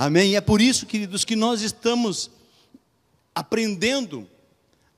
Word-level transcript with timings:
Amém? 0.00 0.30
E 0.30 0.36
é 0.36 0.40
por 0.40 0.62
isso, 0.62 0.86
queridos, 0.86 1.26
que 1.26 1.36
nós 1.36 1.60
estamos 1.60 2.30
aprendendo 3.34 4.26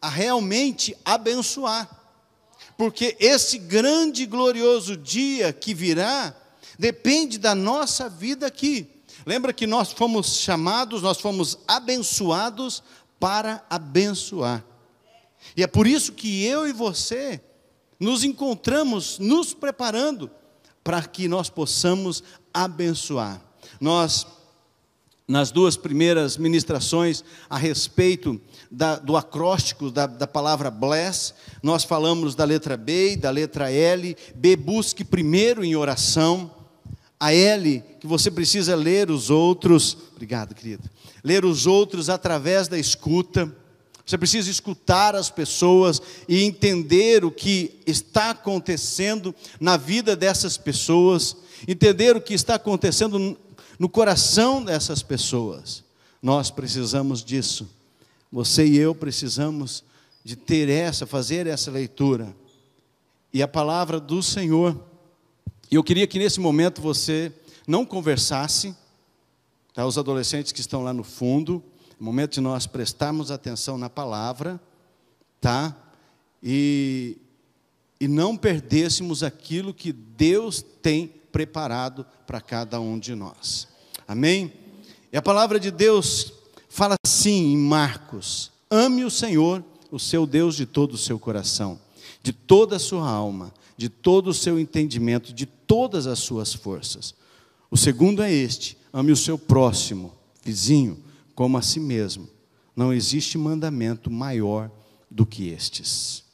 a 0.00 0.08
realmente 0.08 0.96
abençoar. 1.04 1.90
Porque 2.78 3.16
esse 3.18 3.58
grande 3.58 4.22
e 4.22 4.26
glorioso 4.26 4.96
dia 4.96 5.52
que 5.52 5.74
virá 5.74 6.32
depende 6.78 7.36
da 7.36 7.52
nossa 7.52 8.08
vida 8.08 8.46
aqui. 8.46 8.88
Lembra 9.26 9.52
que 9.52 9.66
nós 9.66 9.90
fomos 9.90 10.36
chamados, 10.36 11.02
nós 11.02 11.18
fomos 11.18 11.58
abençoados 11.66 12.80
para 13.18 13.66
abençoar. 13.68 14.64
E 15.56 15.64
é 15.64 15.66
por 15.66 15.88
isso 15.88 16.12
que 16.12 16.44
eu 16.44 16.68
e 16.68 16.72
você 16.72 17.40
nos 17.98 18.22
encontramos 18.22 19.18
nos 19.18 19.52
preparando 19.52 20.30
para 20.84 21.02
que 21.02 21.26
nós 21.26 21.50
possamos 21.50 22.22
abençoar. 22.54 23.42
Nós, 23.80 24.24
nas 25.32 25.50
duas 25.50 25.78
primeiras 25.78 26.36
ministrações 26.36 27.24
a 27.48 27.56
respeito 27.56 28.38
da, 28.70 28.96
do 28.96 29.16
acróstico 29.16 29.90
da, 29.90 30.06
da 30.06 30.26
palavra 30.26 30.70
bless, 30.70 31.32
nós 31.62 31.84
falamos 31.84 32.34
da 32.34 32.44
letra 32.44 32.76
B 32.76 33.12
e 33.12 33.16
da 33.16 33.30
letra 33.30 33.72
L. 33.72 34.14
B, 34.34 34.56
busque 34.56 35.02
primeiro 35.02 35.64
em 35.64 35.74
oração. 35.74 36.50
A 37.18 37.32
L, 37.32 37.82
que 37.98 38.06
você 38.06 38.30
precisa 38.30 38.76
ler 38.76 39.10
os 39.10 39.30
outros. 39.30 39.96
Obrigado, 40.14 40.54
querido. 40.54 40.82
Ler 41.24 41.46
os 41.46 41.66
outros 41.66 42.10
através 42.10 42.68
da 42.68 42.78
escuta. 42.78 43.50
Você 44.04 44.18
precisa 44.18 44.50
escutar 44.50 45.16
as 45.16 45.30
pessoas 45.30 46.02
e 46.28 46.42
entender 46.42 47.24
o 47.24 47.30
que 47.30 47.80
está 47.86 48.30
acontecendo 48.30 49.34
na 49.58 49.78
vida 49.78 50.14
dessas 50.14 50.58
pessoas, 50.58 51.34
entender 51.66 52.14
o 52.16 52.20
que 52.20 52.34
está 52.34 52.56
acontecendo 52.56 53.38
no 53.82 53.88
coração 53.88 54.62
dessas 54.62 55.02
pessoas. 55.02 55.82
Nós 56.22 56.52
precisamos 56.52 57.24
disso. 57.24 57.68
Você 58.30 58.64
e 58.64 58.78
eu 58.78 58.94
precisamos 58.94 59.82
de 60.22 60.36
ter 60.36 60.68
essa, 60.68 61.04
fazer 61.04 61.48
essa 61.48 61.68
leitura. 61.68 62.32
E 63.32 63.42
a 63.42 63.48
palavra 63.48 63.98
do 63.98 64.22
Senhor. 64.22 64.80
E 65.68 65.74
eu 65.74 65.82
queria 65.82 66.06
que 66.06 66.16
nesse 66.16 66.38
momento 66.38 66.80
você 66.80 67.32
não 67.66 67.84
conversasse, 67.84 68.72
tá? 69.74 69.84
Os 69.84 69.98
adolescentes 69.98 70.52
que 70.52 70.60
estão 70.60 70.84
lá 70.84 70.92
no 70.92 71.02
fundo, 71.02 71.60
é 71.90 72.04
momento 72.04 72.34
de 72.34 72.40
nós 72.40 72.68
prestarmos 72.68 73.32
atenção 73.32 73.76
na 73.76 73.90
palavra, 73.90 74.60
tá? 75.40 75.76
E, 76.40 77.18
e 77.98 78.06
não 78.06 78.36
perdêssemos 78.36 79.24
aquilo 79.24 79.74
que 79.74 79.92
Deus 79.92 80.62
tem 80.62 81.08
preparado 81.32 82.06
para 82.24 82.40
cada 82.40 82.80
um 82.80 82.96
de 82.96 83.16
nós. 83.16 83.71
Amém? 84.06 84.52
E 85.12 85.16
a 85.16 85.22
palavra 85.22 85.60
de 85.60 85.70
Deus 85.70 86.32
fala 86.68 86.96
assim 87.04 87.52
em 87.52 87.56
Marcos: 87.56 88.50
ame 88.70 89.04
o 89.04 89.10
Senhor, 89.10 89.64
o 89.90 89.98
seu 89.98 90.26
Deus, 90.26 90.56
de 90.56 90.66
todo 90.66 90.94
o 90.94 90.98
seu 90.98 91.18
coração, 91.18 91.78
de 92.22 92.32
toda 92.32 92.76
a 92.76 92.80
sua 92.80 93.08
alma, 93.08 93.52
de 93.76 93.88
todo 93.88 94.28
o 94.28 94.34
seu 94.34 94.58
entendimento, 94.58 95.32
de 95.32 95.46
todas 95.46 96.06
as 96.06 96.18
suas 96.18 96.54
forças. 96.54 97.14
O 97.70 97.76
segundo 97.76 98.22
é 98.22 98.32
este: 98.32 98.76
ame 98.92 99.12
o 99.12 99.16
seu 99.16 99.38
próximo, 99.38 100.12
vizinho, 100.42 100.98
como 101.34 101.58
a 101.58 101.62
si 101.62 101.80
mesmo. 101.80 102.28
Não 102.74 102.92
existe 102.92 103.36
mandamento 103.36 104.10
maior 104.10 104.70
do 105.10 105.26
que 105.26 105.48
estes. 105.48 106.24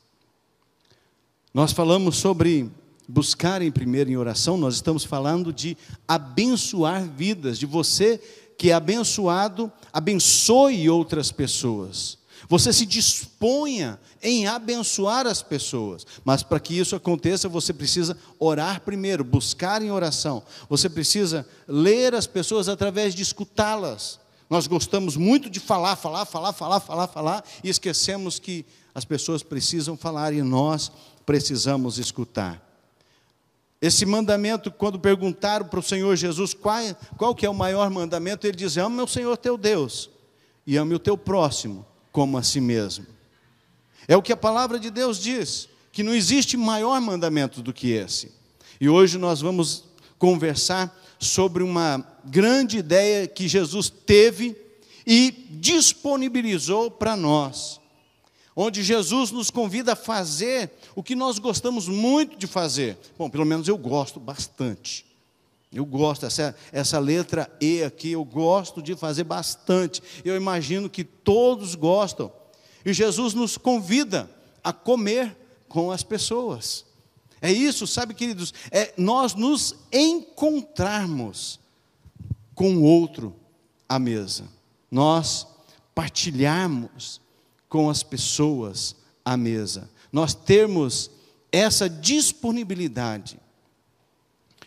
Nós 1.52 1.72
falamos 1.72 2.16
sobre 2.16 2.70
buscar 3.08 3.62
em 3.62 3.70
primeiro 3.70 4.10
em 4.10 4.16
oração, 4.16 4.58
nós 4.58 4.74
estamos 4.74 5.02
falando 5.02 5.50
de 5.50 5.76
abençoar 6.06 7.02
vidas, 7.08 7.58
de 7.58 7.64
você 7.64 8.20
que 8.58 8.70
é 8.70 8.74
abençoado, 8.74 9.72
abençoe 9.92 10.90
outras 10.90 11.32
pessoas. 11.32 12.18
Você 12.48 12.72
se 12.72 12.84
disponha 12.84 13.98
em 14.22 14.46
abençoar 14.46 15.26
as 15.26 15.42
pessoas, 15.42 16.06
mas 16.24 16.42
para 16.42 16.60
que 16.60 16.78
isso 16.78 16.94
aconteça, 16.94 17.48
você 17.48 17.72
precisa 17.72 18.16
orar 18.38 18.80
primeiro, 18.80 19.24
buscar 19.24 19.82
em 19.82 19.90
oração. 19.90 20.42
Você 20.68 20.88
precisa 20.88 21.46
ler 21.66 22.14
as 22.14 22.26
pessoas 22.26 22.68
através 22.68 23.14
de 23.14 23.22
escutá-las. 23.22 24.18
Nós 24.50 24.66
gostamos 24.66 25.16
muito 25.16 25.48
de 25.48 25.60
falar, 25.60 25.96
falar, 25.96 26.24
falar, 26.24 26.52
falar, 26.52 26.80
falar, 26.80 27.06
falar, 27.06 27.44
e 27.62 27.68
esquecemos 27.68 28.38
que 28.38 28.64
as 28.94 29.04
pessoas 29.04 29.42
precisam 29.42 29.96
falar 29.96 30.32
e 30.32 30.42
nós 30.42 30.90
precisamos 31.26 31.98
escutar. 31.98 32.67
Esse 33.80 34.04
mandamento, 34.04 34.70
quando 34.72 34.98
perguntaram 34.98 35.66
para 35.66 35.78
o 35.78 35.82
Senhor 35.82 36.16
Jesus 36.16 36.52
qual, 36.52 36.82
qual 37.16 37.34
que 37.34 37.46
é 37.46 37.50
o 37.50 37.54
maior 37.54 37.88
mandamento, 37.90 38.46
ele 38.46 38.56
diz: 38.56 38.76
ama 38.76 39.04
o 39.04 39.08
Senhor 39.08 39.36
teu 39.36 39.56
Deus 39.56 40.10
e 40.66 40.76
ame 40.76 40.94
o 40.94 40.98
teu 40.98 41.16
próximo 41.16 41.86
como 42.10 42.36
a 42.36 42.42
si 42.42 42.60
mesmo. 42.60 43.06
É 44.08 44.16
o 44.16 44.22
que 44.22 44.32
a 44.32 44.36
palavra 44.36 44.80
de 44.80 44.90
Deus 44.90 45.20
diz, 45.20 45.68
que 45.92 46.02
não 46.02 46.14
existe 46.14 46.56
maior 46.56 47.00
mandamento 47.00 47.62
do 47.62 47.72
que 47.72 47.92
esse. 47.92 48.32
E 48.80 48.88
hoje 48.88 49.18
nós 49.18 49.40
vamos 49.40 49.84
conversar 50.18 50.96
sobre 51.18 51.62
uma 51.62 52.04
grande 52.24 52.78
ideia 52.78 53.26
que 53.26 53.46
Jesus 53.46 53.90
teve 53.90 54.56
e 55.06 55.46
disponibilizou 55.50 56.90
para 56.90 57.16
nós. 57.16 57.80
Onde 58.60 58.82
Jesus 58.82 59.30
nos 59.30 59.52
convida 59.52 59.92
a 59.92 59.96
fazer 59.96 60.72
o 60.96 61.00
que 61.00 61.14
nós 61.14 61.38
gostamos 61.38 61.86
muito 61.86 62.36
de 62.36 62.48
fazer. 62.48 62.98
Bom, 63.16 63.30
pelo 63.30 63.46
menos 63.46 63.68
eu 63.68 63.78
gosto 63.78 64.18
bastante. 64.18 65.06
Eu 65.72 65.86
gosto, 65.86 66.26
essa, 66.26 66.56
essa 66.72 66.98
letra 66.98 67.48
E 67.60 67.84
aqui, 67.84 68.10
eu 68.10 68.24
gosto 68.24 68.82
de 68.82 68.96
fazer 68.96 69.22
bastante. 69.22 70.02
Eu 70.24 70.34
imagino 70.34 70.90
que 70.90 71.04
todos 71.04 71.76
gostam. 71.76 72.32
E 72.84 72.92
Jesus 72.92 73.32
nos 73.32 73.56
convida 73.56 74.28
a 74.64 74.72
comer 74.72 75.36
com 75.68 75.92
as 75.92 76.02
pessoas. 76.02 76.84
É 77.40 77.52
isso, 77.52 77.86
sabe, 77.86 78.12
queridos? 78.12 78.52
É 78.72 78.92
nós 78.98 79.36
nos 79.36 79.76
encontrarmos 79.92 81.60
com 82.56 82.74
o 82.78 82.82
outro 82.82 83.36
à 83.88 84.00
mesa. 84.00 84.48
Nós 84.90 85.46
partilharmos 85.94 87.20
com 87.68 87.90
as 87.90 88.02
pessoas 88.02 88.96
à 89.24 89.36
mesa. 89.36 89.90
Nós 90.12 90.34
termos 90.34 91.10
essa 91.52 91.88
disponibilidade. 91.88 93.38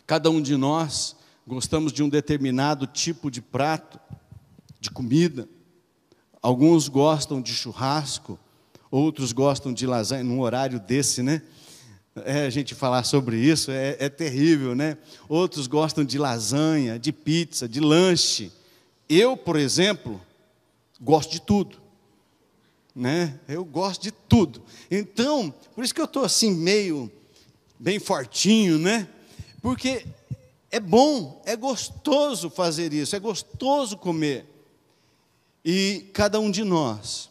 Cada 0.06 0.30
um 0.30 0.42
de 0.42 0.56
nós 0.58 1.16
gostamos 1.48 1.92
de 1.92 2.04
um 2.04 2.10
determinado 2.10 2.86
tipo 2.86 3.32
de 3.32 3.42
prato, 3.42 4.00
de 4.80 4.90
comida. 4.90 5.48
Alguns 6.42 6.88
gostam 6.88 7.42
de 7.42 7.54
churrasco, 7.54 8.40
outros 8.90 9.32
gostam 9.32 9.74
de 9.74 9.86
lasanha, 9.86 10.24
num 10.24 10.42
horário 10.42 10.80
desse, 10.80 11.24
né? 11.24 11.42
É, 12.26 12.46
a 12.46 12.50
gente 12.50 12.76
falar 12.76 13.04
sobre 13.04 13.38
isso 13.38 13.72
é, 13.72 13.96
é 13.98 14.10
terrível, 14.10 14.76
né? 14.76 14.98
Outros 15.30 15.66
gostam 15.66 16.04
de 16.04 16.18
lasanha, 16.18 17.00
de 17.00 17.14
pizza, 17.14 17.70
de 17.70 17.80
lanche. 17.80 18.52
Eu, 19.08 19.38
por 19.38 19.56
exemplo, 19.56 20.20
gosto 21.00 21.32
de 21.32 21.42
tudo. 21.42 21.78
Né? 22.96 23.40
Eu 23.48 23.64
gosto 23.64 24.02
de 24.02 24.12
tudo. 24.12 24.62
Então, 24.90 25.54
por 25.74 25.84
isso 25.84 25.94
que 25.94 26.02
eu 26.02 26.06
estou 26.06 26.24
assim, 26.24 26.52
meio, 26.52 27.12
bem 27.80 28.00
fortinho, 28.00 28.78
né? 28.78 29.08
Porque 29.62 30.06
é 30.70 30.80
bom, 30.80 31.42
é 31.46 31.56
gostoso 31.56 32.50
fazer 32.50 32.94
isso, 32.94 33.16
é 33.16 33.20
gostoso 33.20 33.98
comer. 33.98 34.46
E 35.64 36.10
cada 36.14 36.40
um 36.40 36.50
de 36.50 36.64
nós 36.64 37.30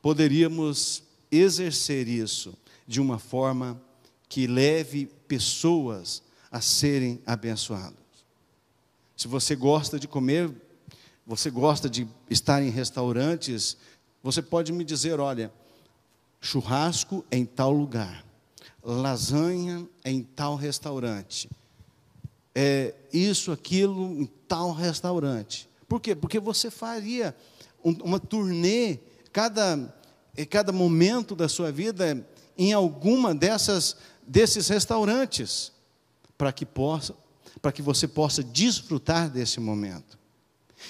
poderíamos 0.00 1.02
exercer 1.30 2.06
isso 2.08 2.54
de 2.86 3.00
uma 3.00 3.18
forma 3.18 3.80
que 4.28 4.46
leve 4.46 5.06
pessoas 5.26 6.22
a 6.50 6.60
serem 6.60 7.20
abençoadas. 7.26 7.98
Se 9.16 9.26
você 9.26 9.56
gosta 9.56 9.98
de 9.98 10.06
comer, 10.06 10.50
você 11.26 11.50
gosta 11.50 11.90
de 11.90 12.06
estar 12.30 12.62
em 12.62 12.70
restaurantes, 12.70 13.76
você 14.22 14.42
pode 14.42 14.72
me 14.72 14.84
dizer: 14.84 15.20
olha, 15.20 15.52
churrasco 16.40 17.24
em 17.30 17.44
tal 17.44 17.72
lugar, 17.72 18.24
lasanha 18.82 19.88
em 20.04 20.22
tal 20.22 20.56
restaurante, 20.56 21.48
é, 22.54 22.94
isso, 23.12 23.52
aquilo 23.52 24.20
em 24.20 24.26
tal 24.46 24.72
restaurante. 24.72 25.68
Por 25.88 26.00
quê? 26.00 26.14
Porque 26.14 26.38
você 26.38 26.70
faria 26.70 27.34
uma 27.82 28.18
turnê, 28.18 28.98
cada, 29.32 29.94
cada 30.50 30.72
momento 30.72 31.34
da 31.34 31.48
sua 31.48 31.70
vida 31.70 32.26
em 32.56 32.72
alguma 32.72 33.34
dessas 33.34 33.96
desses 34.26 34.68
restaurantes 34.68 35.72
para 36.36 36.52
que 36.52 36.66
possa 36.66 37.14
para 37.60 37.72
que 37.72 37.82
você 37.82 38.06
possa 38.06 38.42
desfrutar 38.42 39.28
desse 39.28 39.58
momento. 39.60 40.18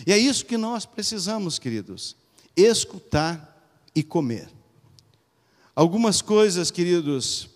E 0.06 0.12
é 0.12 0.19
isso 0.19 0.44
que 0.44 0.56
nós 0.56 0.84
precisamos, 0.84 1.58
queridos, 1.58 2.16
escutar 2.60 3.56
e 3.94 4.02
comer. 4.02 4.49
Algumas 5.75 6.20
coisas, 6.20 6.70
queridos, 6.70 7.49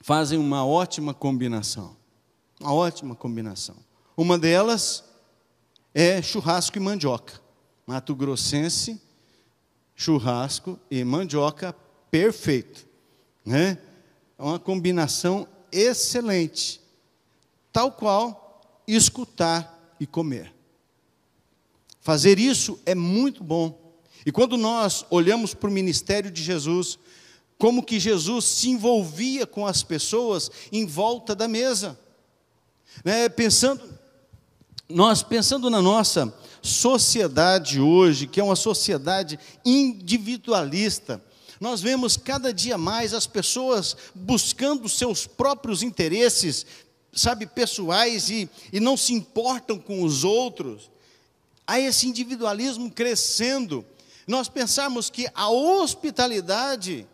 fazem 0.00 0.38
uma 0.38 0.66
ótima 0.66 1.14
combinação. 1.14 1.96
Uma 2.60 2.72
ótima 2.74 3.14
combinação. 3.14 3.76
Uma 4.16 4.38
delas 4.38 5.04
é 5.94 6.20
churrasco 6.20 6.76
e 6.76 6.80
mandioca. 6.80 7.40
Mato 7.86 8.14
Grossense, 8.14 9.00
churrasco 9.94 10.78
e 10.90 11.02
mandioca, 11.04 11.74
perfeito. 12.10 12.86
Né? 13.44 13.78
É 14.38 14.42
uma 14.42 14.58
combinação 14.58 15.48
excelente. 15.72 16.80
Tal 17.72 17.90
qual 17.90 18.82
escutar 18.86 19.96
e 19.98 20.06
comer. 20.06 20.54
Fazer 22.00 22.38
isso 22.38 22.78
é 22.84 22.94
muito 22.94 23.42
bom. 23.42 23.83
E 24.24 24.32
quando 24.32 24.56
nós 24.56 25.04
olhamos 25.10 25.54
para 25.54 25.68
o 25.68 25.72
ministério 25.72 26.30
de 26.30 26.42
Jesus, 26.42 26.98
como 27.58 27.82
que 27.82 28.00
Jesus 28.00 28.44
se 28.44 28.70
envolvia 28.70 29.46
com 29.46 29.66
as 29.66 29.82
pessoas 29.82 30.50
em 30.72 30.86
volta 30.86 31.34
da 31.34 31.46
mesa, 31.46 31.98
né? 33.04 33.28
pensando, 33.28 33.82
nós 34.88 35.22
pensando 35.22 35.68
na 35.68 35.80
nossa 35.82 36.32
sociedade 36.62 37.80
hoje, 37.80 38.26
que 38.26 38.40
é 38.40 38.44
uma 38.44 38.56
sociedade 38.56 39.38
individualista, 39.64 41.22
nós 41.60 41.80
vemos 41.80 42.16
cada 42.16 42.52
dia 42.52 42.76
mais 42.76 43.14
as 43.14 43.26
pessoas 43.26 43.96
buscando 44.14 44.88
seus 44.88 45.26
próprios 45.26 45.82
interesses, 45.82 46.66
sabe, 47.12 47.46
pessoais 47.46 48.28
e, 48.28 48.48
e 48.72 48.80
não 48.80 48.96
se 48.96 49.12
importam 49.12 49.78
com 49.78 50.02
os 50.02 50.24
outros 50.24 50.90
há 51.66 51.80
esse 51.80 52.06
individualismo 52.06 52.90
crescendo. 52.90 53.84
Nós 54.26 54.48
pensamos 54.48 55.10
que 55.10 55.28
a 55.34 55.48
hospitalidade, 55.50 57.06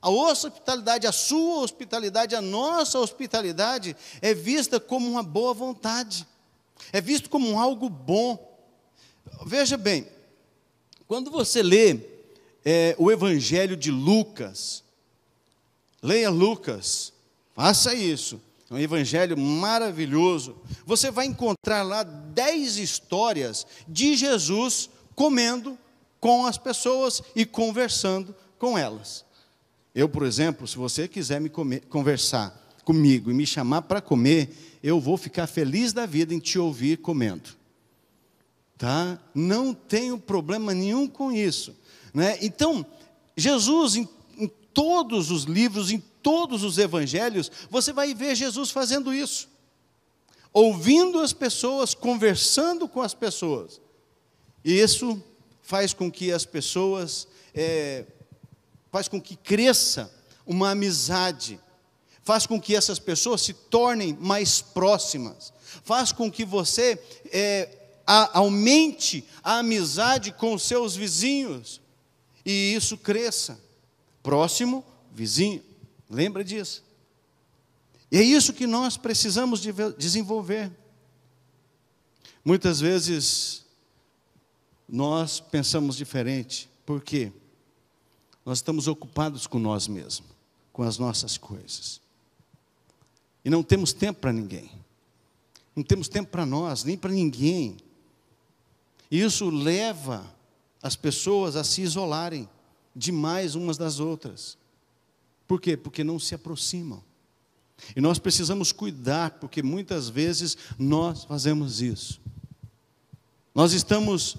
a 0.00 0.08
hospitalidade, 0.08 1.06
a 1.06 1.12
sua 1.12 1.62
hospitalidade, 1.62 2.34
a 2.34 2.40
nossa 2.40 2.98
hospitalidade 2.98 3.96
é 4.20 4.32
vista 4.34 4.80
como 4.80 5.08
uma 5.08 5.22
boa 5.22 5.52
vontade, 5.52 6.26
é 6.92 7.00
visto 7.00 7.28
como 7.28 7.58
algo 7.58 7.88
bom. 7.88 8.50
Veja 9.44 9.76
bem, 9.76 10.08
quando 11.06 11.30
você 11.30 11.62
lê 11.62 12.00
é, 12.64 12.94
o 12.98 13.10
Evangelho 13.10 13.76
de 13.76 13.90
Lucas, 13.90 14.82
leia 16.02 16.30
Lucas, 16.30 17.12
faça 17.54 17.94
isso 17.94 18.40
um 18.72 18.78
evangelho 18.78 19.36
maravilhoso. 19.36 20.56
Você 20.86 21.10
vai 21.10 21.26
encontrar 21.26 21.82
lá 21.82 22.02
dez 22.02 22.78
histórias 22.78 23.66
de 23.86 24.16
Jesus 24.16 24.88
comendo 25.14 25.78
com 26.22 26.46
as 26.46 26.56
pessoas 26.56 27.20
e 27.34 27.44
conversando 27.44 28.32
com 28.56 28.78
elas. 28.78 29.24
Eu, 29.92 30.08
por 30.08 30.24
exemplo, 30.24 30.68
se 30.68 30.76
você 30.76 31.08
quiser 31.08 31.40
me 31.40 31.48
comer, 31.48 31.80
conversar 31.86 32.56
comigo 32.84 33.28
e 33.28 33.34
me 33.34 33.44
chamar 33.44 33.82
para 33.82 34.00
comer, 34.00 34.78
eu 34.84 35.00
vou 35.00 35.16
ficar 35.16 35.48
feliz 35.48 35.92
da 35.92 36.06
vida 36.06 36.32
em 36.32 36.38
te 36.38 36.60
ouvir 36.60 36.98
comendo. 36.98 37.50
Tá? 38.78 39.18
Não 39.34 39.74
tenho 39.74 40.16
problema 40.16 40.72
nenhum 40.72 41.08
com 41.08 41.32
isso. 41.32 41.74
Né? 42.14 42.38
Então, 42.40 42.86
Jesus, 43.36 43.96
em, 43.96 44.08
em 44.38 44.46
todos 44.72 45.28
os 45.28 45.42
livros, 45.42 45.90
em 45.90 45.98
todos 46.22 46.62
os 46.62 46.78
evangelhos, 46.78 47.50
você 47.68 47.92
vai 47.92 48.14
ver 48.14 48.36
Jesus 48.36 48.70
fazendo 48.70 49.12
isso. 49.12 49.48
Ouvindo 50.52 51.18
as 51.18 51.32
pessoas, 51.32 51.94
conversando 51.94 52.86
com 52.86 53.02
as 53.02 53.12
pessoas. 53.12 53.80
E 54.64 54.72
isso 54.78 55.20
faz 55.62 55.94
com 55.94 56.10
que 56.10 56.32
as 56.32 56.44
pessoas, 56.44 57.26
é, 57.54 58.04
faz 58.90 59.08
com 59.08 59.20
que 59.20 59.36
cresça 59.36 60.12
uma 60.44 60.70
amizade, 60.70 61.58
faz 62.22 62.46
com 62.46 62.60
que 62.60 62.74
essas 62.74 62.98
pessoas 62.98 63.40
se 63.40 63.54
tornem 63.54 64.16
mais 64.20 64.60
próximas, 64.60 65.52
faz 65.84 66.12
com 66.12 66.30
que 66.30 66.44
você 66.44 67.00
é, 67.32 67.68
a, 68.06 68.38
aumente 68.38 69.24
a 69.42 69.58
amizade 69.58 70.32
com 70.32 70.52
os 70.54 70.64
seus 70.64 70.94
vizinhos, 70.94 71.80
e 72.44 72.74
isso 72.74 72.98
cresça. 72.98 73.58
Próximo, 74.22 74.84
vizinho. 75.12 75.62
Lembra 76.10 76.44
disso? 76.44 76.84
E 78.10 78.18
é 78.18 78.22
isso 78.22 78.52
que 78.52 78.66
nós 78.66 78.96
precisamos 78.96 79.60
de 79.60 79.72
desenvolver. 79.96 80.70
Muitas 82.44 82.80
vezes 82.80 83.61
nós 84.92 85.40
pensamos 85.40 85.96
diferente, 85.96 86.68
por 86.84 87.00
quê? 87.00 87.32
Nós 88.44 88.58
estamos 88.58 88.86
ocupados 88.86 89.46
com 89.46 89.58
nós 89.58 89.88
mesmos, 89.88 90.28
com 90.70 90.82
as 90.82 90.98
nossas 90.98 91.38
coisas. 91.38 91.98
E 93.42 93.48
não 93.48 93.62
temos 93.62 93.94
tempo 93.94 94.20
para 94.20 94.34
ninguém. 94.34 94.70
Não 95.74 95.82
temos 95.82 96.08
tempo 96.08 96.30
para 96.30 96.44
nós, 96.44 96.84
nem 96.84 96.98
para 96.98 97.10
ninguém. 97.10 97.78
E 99.10 99.22
isso 99.22 99.48
leva 99.48 100.30
as 100.82 100.94
pessoas 100.94 101.56
a 101.56 101.64
se 101.64 101.80
isolarem 101.80 102.46
demais 102.94 103.54
umas 103.54 103.78
das 103.78 103.98
outras. 103.98 104.58
Por 105.48 105.58
quê? 105.58 105.74
Porque 105.74 106.04
não 106.04 106.18
se 106.18 106.34
aproximam. 106.34 107.02
E 107.96 108.00
nós 108.00 108.18
precisamos 108.18 108.72
cuidar, 108.72 109.38
porque 109.40 109.62
muitas 109.62 110.10
vezes 110.10 110.54
nós 110.78 111.24
fazemos 111.24 111.80
isso. 111.80 112.20
Nós 113.54 113.72
estamos 113.72 114.36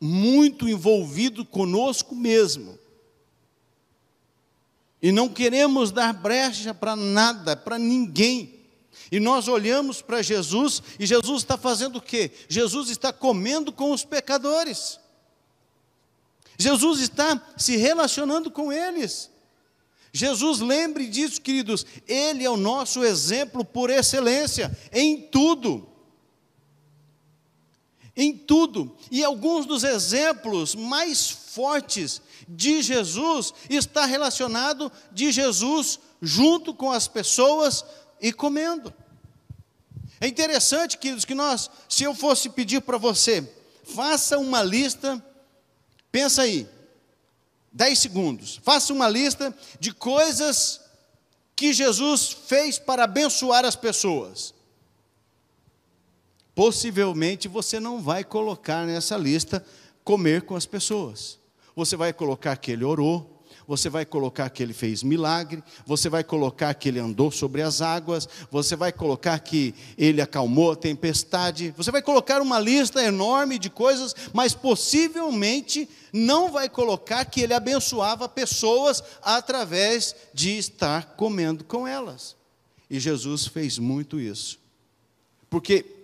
muito 0.00 0.68
envolvidos 0.68 1.46
conosco 1.50 2.14
mesmo. 2.14 2.78
E 5.00 5.12
não 5.12 5.28
queremos 5.28 5.90
dar 5.90 6.12
brecha 6.12 6.74
para 6.74 6.96
nada, 6.96 7.56
para 7.56 7.78
ninguém. 7.78 8.54
E 9.10 9.20
nós 9.20 9.48
olhamos 9.48 10.02
para 10.02 10.22
Jesus 10.22 10.82
e 10.98 11.06
Jesus 11.06 11.42
está 11.42 11.56
fazendo 11.56 11.96
o 11.96 12.02
quê? 12.02 12.30
Jesus 12.48 12.90
está 12.90 13.12
comendo 13.12 13.72
com 13.72 13.92
os 13.92 14.04
pecadores. 14.04 14.98
Jesus 16.58 17.00
está 17.00 17.40
se 17.56 17.76
relacionando 17.76 18.50
com 18.50 18.72
eles. 18.72 19.30
Jesus, 20.12 20.60
lembre 20.60 21.06
disso, 21.06 21.40
queridos, 21.40 21.86
Ele 22.06 22.44
é 22.44 22.50
o 22.50 22.56
nosso 22.56 23.04
exemplo 23.04 23.64
por 23.64 23.90
excelência, 23.90 24.76
em 24.92 25.20
tudo. 25.20 25.87
Em 28.20 28.36
tudo. 28.36 28.94
E 29.12 29.22
alguns 29.22 29.64
dos 29.64 29.84
exemplos 29.84 30.74
mais 30.74 31.30
fortes 31.30 32.20
de 32.48 32.82
Jesus 32.82 33.54
está 33.70 34.04
relacionado 34.04 34.90
de 35.12 35.30
Jesus 35.30 36.00
junto 36.20 36.74
com 36.74 36.90
as 36.90 37.06
pessoas 37.06 37.84
e 38.20 38.32
comendo. 38.32 38.92
É 40.20 40.26
interessante, 40.26 40.98
queridos, 40.98 41.24
que 41.24 41.34
nós, 41.34 41.70
se 41.88 42.02
eu 42.02 42.12
fosse 42.12 42.50
pedir 42.50 42.80
para 42.80 42.98
você, 42.98 43.48
faça 43.84 44.36
uma 44.36 44.64
lista, 44.64 45.24
pensa 46.10 46.42
aí, 46.42 46.68
10 47.72 47.98
segundos. 47.98 48.60
Faça 48.64 48.92
uma 48.92 49.08
lista 49.08 49.56
de 49.78 49.92
coisas 49.92 50.80
que 51.54 51.72
Jesus 51.72 52.36
fez 52.46 52.78
para 52.78 53.04
abençoar 53.04 53.64
as 53.64 53.76
pessoas. 53.76 54.54
Possivelmente 56.58 57.46
você 57.46 57.78
não 57.78 58.02
vai 58.02 58.24
colocar 58.24 58.84
nessa 58.84 59.16
lista 59.16 59.64
comer 60.02 60.42
com 60.42 60.56
as 60.56 60.66
pessoas. 60.66 61.38
Você 61.76 61.94
vai 61.94 62.12
colocar 62.12 62.56
que 62.56 62.72
ele 62.72 62.82
orou, 62.82 63.44
você 63.64 63.88
vai 63.88 64.04
colocar 64.04 64.50
que 64.50 64.60
ele 64.60 64.72
fez 64.72 65.04
milagre, 65.04 65.62
você 65.86 66.08
vai 66.08 66.24
colocar 66.24 66.74
que 66.74 66.88
ele 66.88 66.98
andou 66.98 67.30
sobre 67.30 67.62
as 67.62 67.80
águas, 67.80 68.28
você 68.50 68.74
vai 68.74 68.90
colocar 68.90 69.38
que 69.38 69.72
ele 69.96 70.20
acalmou 70.20 70.72
a 70.72 70.76
tempestade, 70.76 71.72
você 71.76 71.92
vai 71.92 72.02
colocar 72.02 72.42
uma 72.42 72.58
lista 72.58 73.00
enorme 73.04 73.56
de 73.56 73.70
coisas, 73.70 74.12
mas 74.32 74.52
possivelmente 74.52 75.88
não 76.12 76.50
vai 76.50 76.68
colocar 76.68 77.24
que 77.24 77.40
ele 77.40 77.54
abençoava 77.54 78.28
pessoas 78.28 79.00
através 79.22 80.12
de 80.34 80.58
estar 80.58 81.14
comendo 81.14 81.62
com 81.62 81.86
elas. 81.86 82.34
E 82.90 82.98
Jesus 82.98 83.46
fez 83.46 83.78
muito 83.78 84.18
isso. 84.18 84.58
Porque 85.48 85.97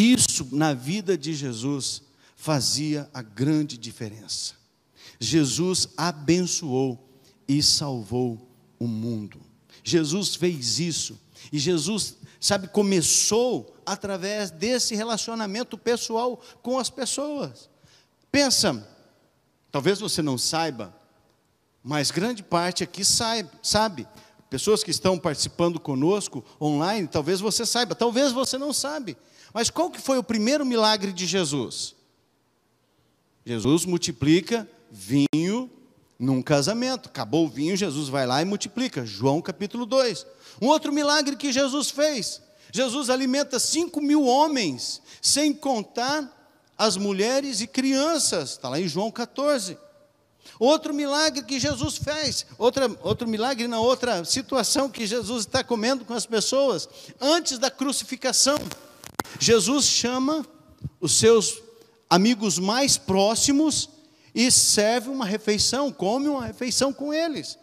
isso 0.00 0.48
na 0.52 0.72
vida 0.72 1.16
de 1.16 1.34
Jesus 1.34 2.02
fazia 2.36 3.08
a 3.12 3.22
grande 3.22 3.76
diferença. 3.76 4.54
Jesus 5.18 5.88
abençoou 5.96 7.08
e 7.46 7.62
salvou 7.62 8.48
o 8.78 8.86
mundo. 8.86 9.40
Jesus 9.84 10.34
fez 10.34 10.78
isso. 10.78 11.18
E 11.52 11.58
Jesus, 11.58 12.16
sabe, 12.40 12.68
começou 12.68 13.76
através 13.84 14.50
desse 14.50 14.94
relacionamento 14.94 15.76
pessoal 15.76 16.40
com 16.62 16.78
as 16.78 16.88
pessoas. 16.88 17.68
Pensa, 18.30 18.86
talvez 19.70 19.98
você 20.00 20.22
não 20.22 20.38
saiba, 20.38 20.94
mas 21.82 22.10
grande 22.10 22.42
parte 22.42 22.84
aqui 22.84 23.04
sabe, 23.04 23.50
sabe. 23.62 24.06
Pessoas 24.48 24.82
que 24.82 24.90
estão 24.90 25.18
participando 25.18 25.78
conosco 25.78 26.44
online, 26.60 27.06
talvez 27.06 27.40
você 27.40 27.64
saiba, 27.64 27.94
talvez 27.94 28.32
você 28.32 28.58
não 28.58 28.72
sabe. 28.72 29.16
Mas 29.52 29.70
qual 29.70 29.90
que 29.90 30.00
foi 30.00 30.18
o 30.18 30.22
primeiro 30.22 30.64
milagre 30.64 31.12
de 31.12 31.26
Jesus? 31.26 31.94
Jesus 33.44 33.84
multiplica 33.84 34.68
vinho 34.90 35.70
num 36.18 36.42
casamento. 36.42 37.08
Acabou 37.08 37.46
o 37.46 37.48
vinho, 37.48 37.76
Jesus 37.76 38.08
vai 38.08 38.26
lá 38.26 38.42
e 38.42 38.44
multiplica. 38.44 39.04
João 39.04 39.40
capítulo 39.40 39.86
2. 39.86 40.26
Um 40.60 40.66
outro 40.66 40.92
milagre 40.92 41.36
que 41.36 41.52
Jesus 41.52 41.90
fez. 41.90 42.40
Jesus 42.72 43.10
alimenta 43.10 43.58
cinco 43.58 44.00
mil 44.00 44.24
homens, 44.24 45.02
sem 45.20 45.52
contar 45.52 46.36
as 46.78 46.96
mulheres 46.96 47.60
e 47.60 47.66
crianças, 47.66 48.52
está 48.52 48.68
lá 48.68 48.80
em 48.80 48.88
João 48.88 49.10
14. 49.10 49.76
Outro 50.58 50.94
milagre 50.94 51.42
que 51.42 51.58
Jesus 51.58 51.96
fez, 51.96 52.46
outra, 52.58 52.90
outro 53.02 53.26
milagre 53.28 53.66
na 53.66 53.80
outra 53.80 54.24
situação 54.24 54.88
que 54.88 55.06
Jesus 55.06 55.46
está 55.46 55.64
comendo 55.64 56.04
com 56.04 56.14
as 56.14 56.26
pessoas, 56.26 56.88
antes 57.20 57.58
da 57.58 57.70
crucificação. 57.70 58.56
Jesus 59.40 59.86
chama 59.86 60.46
os 61.00 61.12
seus 61.18 61.62
amigos 62.10 62.58
mais 62.58 62.98
próximos 62.98 63.88
e 64.34 64.50
serve 64.50 65.08
uma 65.08 65.24
refeição, 65.24 65.90
come 65.90 66.28
uma 66.28 66.44
refeição 66.44 66.92
com 66.92 67.12
eles. 67.12 67.58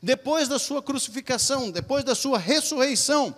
Depois 0.00 0.46
da 0.48 0.58
sua 0.58 0.80
crucificação, 0.80 1.72
depois 1.72 2.04
da 2.04 2.14
sua 2.14 2.38
ressurreição, 2.38 3.30
o 3.30 3.34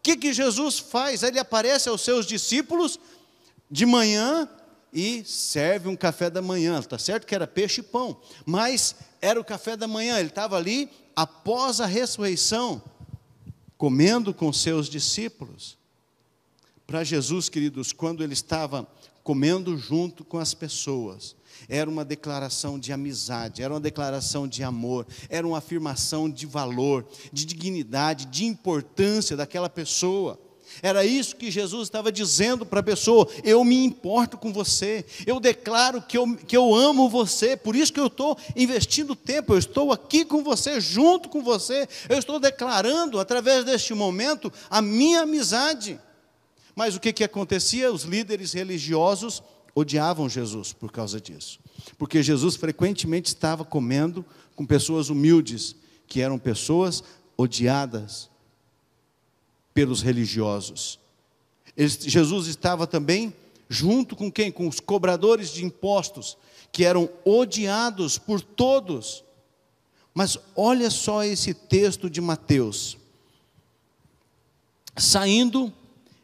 que, 0.00 0.16
que 0.16 0.32
Jesus 0.32 0.78
faz? 0.78 1.24
Ele 1.24 1.38
aparece 1.40 1.88
aos 1.88 2.02
seus 2.02 2.24
discípulos 2.24 3.00
de 3.68 3.84
manhã 3.84 4.48
e 4.92 5.24
serve 5.24 5.88
um 5.88 5.96
café 5.96 6.30
da 6.30 6.40
manhã. 6.40 6.78
Está 6.78 6.98
certo 6.98 7.26
que 7.26 7.34
era 7.34 7.48
peixe 7.48 7.80
e 7.80 7.84
pão, 7.84 8.16
mas 8.46 8.94
era 9.20 9.40
o 9.40 9.44
café 9.44 9.76
da 9.76 9.88
manhã. 9.88 10.20
Ele 10.20 10.28
estava 10.28 10.56
ali 10.56 10.88
após 11.16 11.80
a 11.80 11.86
ressurreição, 11.86 12.80
comendo 13.76 14.32
com 14.32 14.52
seus 14.52 14.88
discípulos. 14.88 15.82
Para 16.86 17.02
Jesus, 17.02 17.48
queridos, 17.48 17.92
quando 17.92 18.22
ele 18.22 18.34
estava 18.34 18.86
comendo 19.22 19.76
junto 19.78 20.22
com 20.22 20.38
as 20.38 20.52
pessoas, 20.52 21.34
era 21.68 21.88
uma 21.88 22.04
declaração 22.04 22.78
de 22.78 22.92
amizade, 22.92 23.62
era 23.62 23.72
uma 23.72 23.80
declaração 23.80 24.46
de 24.46 24.62
amor, 24.62 25.06
era 25.30 25.46
uma 25.46 25.58
afirmação 25.58 26.28
de 26.28 26.44
valor, 26.44 27.06
de 27.32 27.46
dignidade, 27.46 28.26
de 28.26 28.44
importância 28.44 29.36
daquela 29.36 29.70
pessoa. 29.70 30.38
Era 30.82 31.04
isso 31.04 31.36
que 31.36 31.50
Jesus 31.50 31.84
estava 31.84 32.10
dizendo 32.10 32.66
para 32.66 32.80
a 32.80 32.82
pessoa: 32.82 33.28
eu 33.42 33.64
me 33.64 33.82
importo 33.84 34.36
com 34.36 34.52
você, 34.52 35.04
eu 35.26 35.38
declaro 35.40 36.02
que 36.02 36.18
eu, 36.18 36.36
que 36.36 36.56
eu 36.56 36.74
amo 36.74 37.08
você, 37.08 37.56
por 37.56 37.76
isso 37.76 37.92
que 37.92 38.00
eu 38.00 38.08
estou 38.08 38.36
investindo 38.56 39.14
tempo, 39.14 39.54
eu 39.54 39.58
estou 39.58 39.92
aqui 39.92 40.24
com 40.24 40.42
você, 40.42 40.80
junto 40.80 41.28
com 41.28 41.42
você, 41.42 41.88
eu 42.08 42.18
estou 42.18 42.40
declarando 42.40 43.20
através 43.20 43.64
deste 43.64 43.94
momento 43.94 44.52
a 44.68 44.82
minha 44.82 45.22
amizade. 45.22 45.98
Mas 46.74 46.96
o 46.96 47.00
que, 47.00 47.12
que 47.12 47.24
acontecia? 47.24 47.92
Os 47.92 48.02
líderes 48.02 48.52
religiosos 48.52 49.42
odiavam 49.74 50.28
Jesus 50.28 50.72
por 50.72 50.90
causa 50.92 51.20
disso. 51.20 51.58
Porque 51.98 52.22
Jesus 52.22 52.56
frequentemente 52.56 53.28
estava 53.28 53.64
comendo 53.64 54.24
com 54.54 54.64
pessoas 54.64 55.08
humildes, 55.08 55.74
que 56.06 56.20
eram 56.20 56.38
pessoas 56.38 57.02
odiadas 57.36 58.30
pelos 59.72 60.00
religiosos. 60.00 61.00
Jesus 61.76 62.46
estava 62.46 62.86
também 62.86 63.34
junto 63.68 64.14
com 64.14 64.30
quem? 64.30 64.52
Com 64.52 64.68
os 64.68 64.78
cobradores 64.78 65.50
de 65.50 65.64
impostos, 65.64 66.36
que 66.70 66.84
eram 66.84 67.08
odiados 67.24 68.18
por 68.18 68.40
todos. 68.40 69.24
Mas 70.12 70.38
olha 70.54 70.90
só 70.90 71.24
esse 71.24 71.52
texto 71.52 72.08
de 72.08 72.20
Mateus. 72.20 72.96
Saindo, 74.96 75.72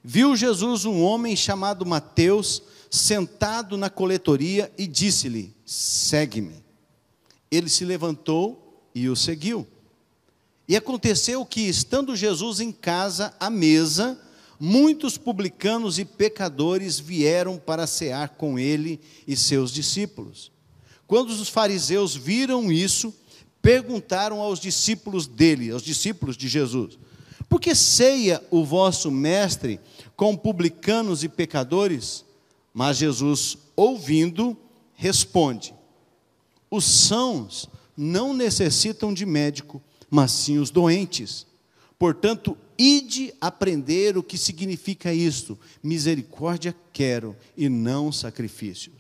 viu 0.03 0.37
Jesus 0.37 0.85
um 0.85 1.03
homem 1.03 1.37
chamado 1.37 1.87
Mateus 1.87 2.63
sentado 2.91 3.77
na 3.77 3.89
coletoria 3.89 4.73
e 4.77 4.87
disse-lhe: 4.87 5.55
Segue-me. 5.65 6.65
Ele 7.51 7.69
se 7.69 7.85
levantou 7.85 8.89
e 8.95 9.09
o 9.09 9.17
seguiu. 9.17 9.67
E 10.69 10.77
aconteceu 10.77 11.45
que, 11.45 11.63
estando 11.63 12.15
Jesus 12.15 12.61
em 12.61 12.71
casa, 12.71 13.35
à 13.41 13.51
mesa, 13.51 14.21
muitos 14.59 15.19
publicanos 15.19 15.99
e 15.99 16.05
pecadores 16.05 16.99
vieram 16.99 17.59
para 17.59 17.87
cear 17.87 18.31
com 18.31 18.59
ele 18.59 19.01
e 19.27 19.37
seus 19.37 19.73
discípulos. 19.73 20.53
Quando 21.07 21.31
os 21.31 21.49
fariseus 21.49 22.15
viram 22.15 22.71
isso, 22.71 23.13
perguntaram 23.61 24.41
aos 24.41 24.61
discípulos 24.61 25.27
dele, 25.27 25.73
aos 25.73 25.83
discípulos 25.83 26.37
de 26.37 26.47
Jesus: 26.47 26.99
Por 27.51 27.61
que 27.61 27.75
ceia 27.75 28.41
o 28.49 28.65
vosso 28.65 29.11
mestre 29.11 29.81
com 30.15 30.37
publicanos 30.37 31.25
e 31.25 31.29
pecadores? 31.29 32.25
Mas 32.73 32.97
Jesus, 32.97 33.59
ouvindo, 33.75 34.57
responde: 34.95 35.75
Os 36.71 36.85
sãos 36.85 37.69
não 37.97 38.33
necessitam 38.33 39.13
de 39.13 39.27
médico, 39.27 39.83
mas 40.09 40.31
sim 40.31 40.59
os 40.59 40.71
doentes. 40.71 41.45
Portanto, 41.99 42.57
ide 42.79 43.35
aprender 43.41 44.17
o 44.17 44.23
que 44.23 44.39
significa 44.39 45.13
isto: 45.13 45.59
misericórdia 45.83 46.73
quero 46.93 47.37
e 47.57 47.69
não 47.69 48.13
sacrifícios. 48.13 49.00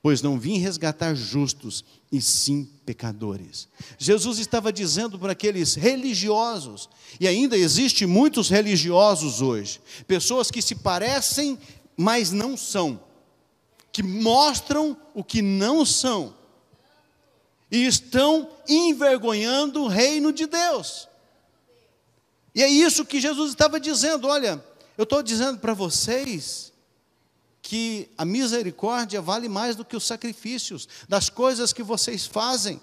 Pois 0.00 0.22
não 0.22 0.38
vim 0.38 0.58
resgatar 0.58 1.14
justos, 1.14 1.84
e 2.10 2.22
sim 2.22 2.68
pecadores. 2.86 3.68
Jesus 3.98 4.38
estava 4.38 4.72
dizendo 4.72 5.18
para 5.18 5.32
aqueles 5.32 5.74
religiosos, 5.74 6.88
e 7.18 7.26
ainda 7.26 7.56
existe 7.56 8.06
muitos 8.06 8.48
religiosos 8.48 9.42
hoje, 9.42 9.80
pessoas 10.06 10.50
que 10.50 10.62
se 10.62 10.76
parecem 10.76 11.58
mas 12.00 12.30
não 12.30 12.56
são, 12.56 13.00
que 13.90 14.04
mostram 14.04 14.96
o 15.12 15.24
que 15.24 15.42
não 15.42 15.84
são, 15.84 16.32
e 17.68 17.84
estão 17.84 18.48
envergonhando 18.68 19.82
o 19.82 19.88
reino 19.88 20.32
de 20.32 20.46
Deus. 20.46 21.08
E 22.54 22.62
é 22.62 22.68
isso 22.68 23.04
que 23.04 23.20
Jesus 23.20 23.50
estava 23.50 23.80
dizendo: 23.80 24.28
olha, 24.28 24.64
eu 24.96 25.02
estou 25.02 25.22
dizendo 25.22 25.58
para 25.58 25.74
vocês 25.74 26.72
que 27.68 28.08
a 28.16 28.24
misericórdia 28.24 29.20
vale 29.20 29.46
mais 29.46 29.76
do 29.76 29.84
que 29.84 29.94
os 29.94 30.06
sacrifícios, 30.06 30.88
das 31.06 31.28
coisas 31.28 31.70
que 31.70 31.82
vocês 31.82 32.26
fazem, 32.26 32.80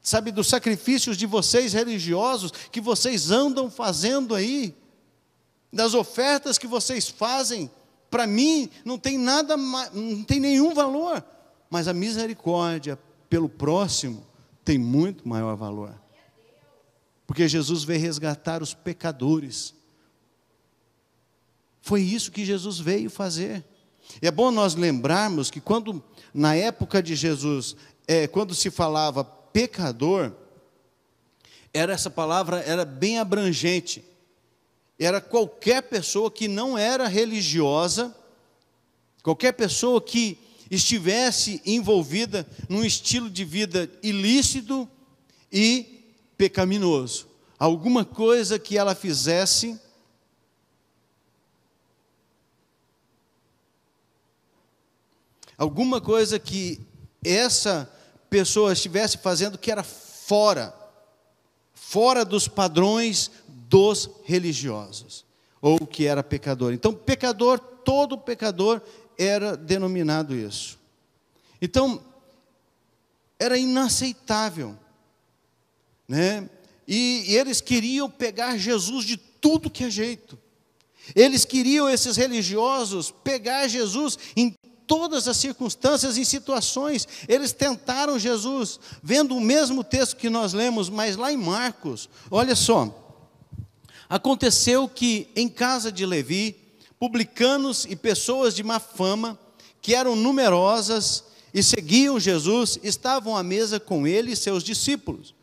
sabe, 0.00 0.32
dos 0.32 0.46
sacrifícios 0.46 1.18
de 1.18 1.26
vocês 1.26 1.74
religiosos 1.74 2.50
que 2.72 2.80
vocês 2.80 3.30
andam 3.30 3.70
fazendo 3.70 4.34
aí, 4.34 4.74
das 5.70 5.92
ofertas 5.92 6.56
que 6.56 6.66
vocês 6.66 7.10
fazem 7.10 7.70
para 8.10 8.26
mim 8.26 8.70
não 8.86 8.96
tem 8.96 9.18
nada, 9.18 9.54
não 9.54 10.24
tem 10.24 10.40
nenhum 10.40 10.72
valor, 10.72 11.22
mas 11.68 11.86
a 11.86 11.92
misericórdia 11.92 12.98
pelo 13.28 13.50
próximo 13.50 14.26
tem 14.64 14.78
muito 14.78 15.28
maior 15.28 15.56
valor. 15.56 15.94
Porque 17.26 17.46
Jesus 17.46 17.84
veio 17.84 18.00
resgatar 18.00 18.62
os 18.62 18.72
pecadores. 18.72 19.74
Foi 21.82 22.00
isso 22.00 22.32
que 22.32 22.46
Jesus 22.46 22.78
veio 22.78 23.10
fazer. 23.10 23.62
É 24.20 24.30
bom 24.30 24.50
nós 24.50 24.74
lembrarmos 24.74 25.50
que 25.50 25.60
quando, 25.60 26.02
na 26.32 26.54
época 26.54 27.02
de 27.02 27.14
Jesus, 27.14 27.76
é, 28.06 28.26
quando 28.26 28.54
se 28.54 28.70
falava 28.70 29.24
pecador, 29.24 30.32
era 31.72 31.92
essa 31.92 32.10
palavra 32.10 32.60
era 32.60 32.84
bem 32.84 33.18
abrangente 33.18 34.04
era 34.98 35.20
qualquer 35.20 35.82
pessoa 35.82 36.30
que 36.30 36.48
não 36.48 36.76
era 36.76 37.06
religiosa, 37.06 38.14
qualquer 39.22 39.52
pessoa 39.52 40.00
que 40.00 40.38
estivesse 40.70 41.60
envolvida 41.66 42.46
num 42.68 42.84
estilo 42.84 43.28
de 43.28 43.44
vida 43.44 43.90
ilícito 44.02 44.88
e 45.52 46.04
pecaminoso. 46.36 47.28
Alguma 47.58 48.04
coisa 48.04 48.58
que 48.58 48.76
ela 48.76 48.94
fizesse 48.94 49.78
alguma 55.56 56.00
coisa 56.00 56.38
que 56.38 56.80
essa 57.24 57.90
pessoa 58.28 58.72
estivesse 58.72 59.18
fazendo 59.18 59.58
que 59.58 59.70
era 59.70 59.82
fora, 59.82 60.74
fora 61.72 62.24
dos 62.24 62.48
padrões 62.48 63.30
dos 63.48 64.10
religiosos, 64.24 65.24
ou 65.60 65.86
que 65.86 66.06
era 66.06 66.22
pecador. 66.22 66.72
Então, 66.72 66.92
pecador, 66.92 67.58
todo 67.58 68.18
pecador 68.18 68.80
era 69.18 69.56
denominado 69.56 70.34
isso. 70.34 70.78
Então, 71.60 72.02
era 73.38 73.56
inaceitável, 73.56 74.76
né? 76.08 76.48
E, 76.86 77.24
e 77.28 77.36
eles 77.36 77.60
queriam 77.60 78.08
pegar 78.08 78.56
Jesus 78.56 79.04
de 79.04 79.16
tudo 79.16 79.70
que 79.70 79.84
é 79.84 79.90
jeito. 79.90 80.38
Eles 81.14 81.44
queriam, 81.44 81.88
esses 81.88 82.16
religiosos, 82.16 83.10
pegar 83.10 83.68
Jesus 83.68 84.18
em 84.36 84.54
todas 84.86 85.26
as 85.26 85.36
circunstâncias 85.36 86.16
e 86.16 86.24
situações. 86.24 87.06
Eles 87.28 87.52
tentaram 87.52 88.18
Jesus, 88.18 88.78
vendo 89.02 89.36
o 89.36 89.40
mesmo 89.40 89.82
texto 89.82 90.16
que 90.16 90.30
nós 90.30 90.52
lemos, 90.52 90.88
mas 90.88 91.16
lá 91.16 91.32
em 91.32 91.36
Marcos, 91.36 92.08
olha 92.30 92.54
só. 92.54 93.02
Aconteceu 94.08 94.88
que 94.88 95.28
em 95.34 95.48
casa 95.48 95.90
de 95.90 96.06
Levi, 96.06 96.56
publicanos 96.98 97.84
e 97.88 97.96
pessoas 97.96 98.54
de 98.54 98.62
má 98.62 98.78
fama, 98.78 99.38
que 99.82 99.94
eram 99.94 100.14
numerosas 100.16 101.24
e 101.52 101.62
seguiam 101.62 102.20
Jesus, 102.20 102.78
estavam 102.82 103.36
à 103.36 103.42
mesa 103.42 103.80
com 103.80 104.06
ele 104.06 104.32
e 104.32 104.36
seus 104.36 104.62
discípulos. 104.62 105.34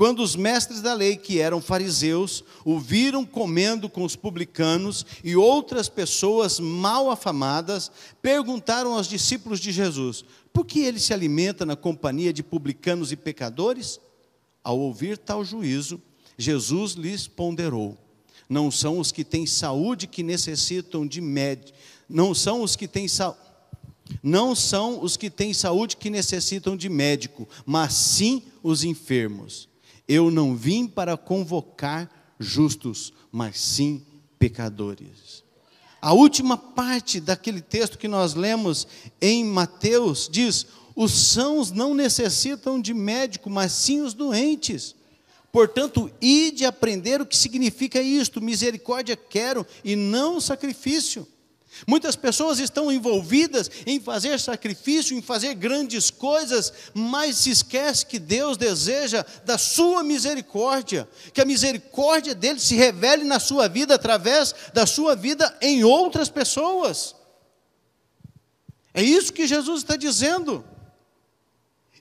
Quando 0.00 0.22
os 0.22 0.34
mestres 0.34 0.80
da 0.80 0.94
lei, 0.94 1.14
que 1.14 1.40
eram 1.40 1.60
fariseus, 1.60 2.42
o 2.64 2.78
viram 2.78 3.22
comendo 3.22 3.86
com 3.86 4.02
os 4.02 4.16
publicanos 4.16 5.04
e 5.22 5.36
outras 5.36 5.90
pessoas 5.90 6.58
mal 6.58 7.10
afamadas, 7.10 7.92
perguntaram 8.22 8.94
aos 8.94 9.06
discípulos 9.06 9.60
de 9.60 9.70
Jesus: 9.70 10.24
por 10.54 10.64
que 10.64 10.80
ele 10.80 10.98
se 10.98 11.12
alimenta 11.12 11.66
na 11.66 11.76
companhia 11.76 12.32
de 12.32 12.42
publicanos 12.42 13.12
e 13.12 13.16
pecadores? 13.16 14.00
Ao 14.64 14.80
ouvir 14.80 15.18
tal 15.18 15.44
juízo, 15.44 16.00
Jesus 16.38 16.94
lhes 16.94 17.26
ponderou: 17.26 17.94
Não 18.48 18.70
são 18.70 19.00
os 19.00 19.12
que 19.12 19.22
têm 19.22 19.44
saúde 19.44 20.06
que 20.06 20.22
necessitam 20.22 21.06
de 21.06 21.20
médico, 21.20 21.76
não 22.08 22.34
são 22.34 22.62
os 22.62 22.74
que 22.74 22.88
têm 22.88 23.06
saúde. 23.06 23.38
Não 24.22 24.56
são 24.56 25.04
os 25.04 25.18
que 25.18 25.28
têm 25.28 25.52
saúde 25.52 25.98
que 25.98 26.08
necessitam 26.08 26.74
de 26.74 26.88
médico, 26.88 27.46
mas 27.66 27.92
sim 27.92 28.42
os 28.62 28.82
enfermos. 28.82 29.68
Eu 30.12 30.28
não 30.28 30.56
vim 30.56 30.88
para 30.88 31.16
convocar 31.16 32.10
justos, 32.36 33.12
mas 33.30 33.60
sim 33.60 34.04
pecadores. 34.40 35.44
A 36.02 36.12
última 36.12 36.56
parte 36.56 37.20
daquele 37.20 37.60
texto 37.60 37.96
que 37.96 38.08
nós 38.08 38.34
lemos 38.34 38.88
em 39.20 39.44
Mateus 39.44 40.28
diz: 40.28 40.66
os 40.96 41.12
sãos 41.12 41.70
não 41.70 41.94
necessitam 41.94 42.80
de 42.80 42.92
médico, 42.92 43.48
mas 43.48 43.70
sim 43.70 44.00
os 44.00 44.12
doentes. 44.12 44.96
Portanto, 45.52 46.10
ide 46.20 46.64
aprender 46.64 47.20
o 47.20 47.26
que 47.26 47.36
significa 47.36 48.02
isto: 48.02 48.40
misericórdia 48.40 49.14
quero 49.14 49.64
e 49.84 49.94
não 49.94 50.40
sacrifício. 50.40 51.24
Muitas 51.86 52.16
pessoas 52.16 52.58
estão 52.58 52.90
envolvidas 52.90 53.70
em 53.86 54.00
fazer 54.00 54.38
sacrifício, 54.38 55.16
em 55.16 55.22
fazer 55.22 55.54
grandes 55.54 56.10
coisas, 56.10 56.72
mas 56.92 57.36
se 57.36 57.50
esquece 57.50 58.04
que 58.04 58.18
Deus 58.18 58.56
deseja 58.56 59.24
da 59.44 59.56
sua 59.56 60.02
misericórdia, 60.02 61.08
que 61.32 61.40
a 61.40 61.44
misericórdia 61.44 62.34
dele 62.34 62.60
se 62.60 62.74
revele 62.74 63.24
na 63.24 63.40
sua 63.40 63.68
vida 63.68 63.94
através 63.94 64.54
da 64.74 64.86
sua 64.86 65.14
vida 65.14 65.56
em 65.60 65.84
outras 65.84 66.28
pessoas. 66.28 67.14
É 68.92 69.02
isso 69.02 69.32
que 69.32 69.46
Jesus 69.46 69.82
está 69.82 69.96
dizendo. 69.96 70.64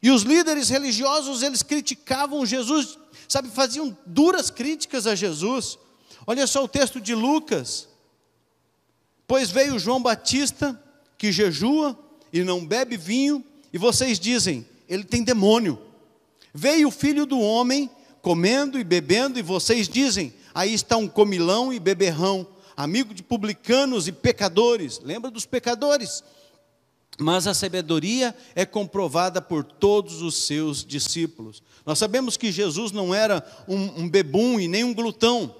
E 0.01 0.11
os 0.11 0.23
líderes 0.23 0.69
religiosos, 0.69 1.43
eles 1.43 1.61
criticavam 1.61 2.45
Jesus, 2.45 2.97
sabe, 3.27 3.49
faziam 3.49 3.95
duras 4.05 4.49
críticas 4.49 5.05
a 5.05 5.13
Jesus. 5.13 5.77
Olha 6.25 6.47
só 6.47 6.63
o 6.63 6.67
texto 6.67 6.99
de 7.01 7.13
Lucas. 7.13 7.88
Pois 9.29 9.51
veio 9.51 9.77
João 9.77 10.01
Batista, 10.01 10.81
que 11.15 11.31
jejua 11.31 11.95
e 12.33 12.43
não 12.43 12.65
bebe 12.65 12.97
vinho, 12.97 13.45
e 13.71 13.77
vocês 13.77 14.19
dizem, 14.19 14.65
ele 14.87 15.03
tem 15.03 15.23
demônio. 15.23 15.79
Veio 16.51 16.87
o 16.87 16.91
filho 16.91 17.27
do 17.27 17.39
homem, 17.39 17.91
comendo 18.23 18.79
e 18.79 18.83
bebendo, 18.83 19.37
e 19.37 19.43
vocês 19.43 19.87
dizem, 19.87 20.33
aí 20.51 20.73
está 20.73 20.97
um 20.97 21.07
comilão 21.07 21.71
e 21.71 21.79
beberrão, 21.79 22.47
amigo 22.75 23.13
de 23.13 23.21
publicanos 23.21 24.07
e 24.07 24.11
pecadores. 24.11 24.99
Lembra 25.03 25.29
dos 25.29 25.45
pecadores? 25.45 26.23
Mas 27.19 27.45
a 27.45 27.53
sabedoria 27.53 28.35
é 28.55 28.65
comprovada 28.65 29.39
por 29.39 29.63
todos 29.63 30.23
os 30.23 30.47
seus 30.47 30.83
discípulos. 30.83 31.61
Nós 31.85 31.99
sabemos 31.99 32.35
que 32.35 32.51
Jesus 32.51 32.91
não 32.91 33.13
era 33.13 33.47
um, 33.67 34.01
um 34.01 34.09
bebum 34.09 34.59
e 34.59 34.67
nem 34.67 34.83
um 34.83 34.93
glutão. 34.93 35.55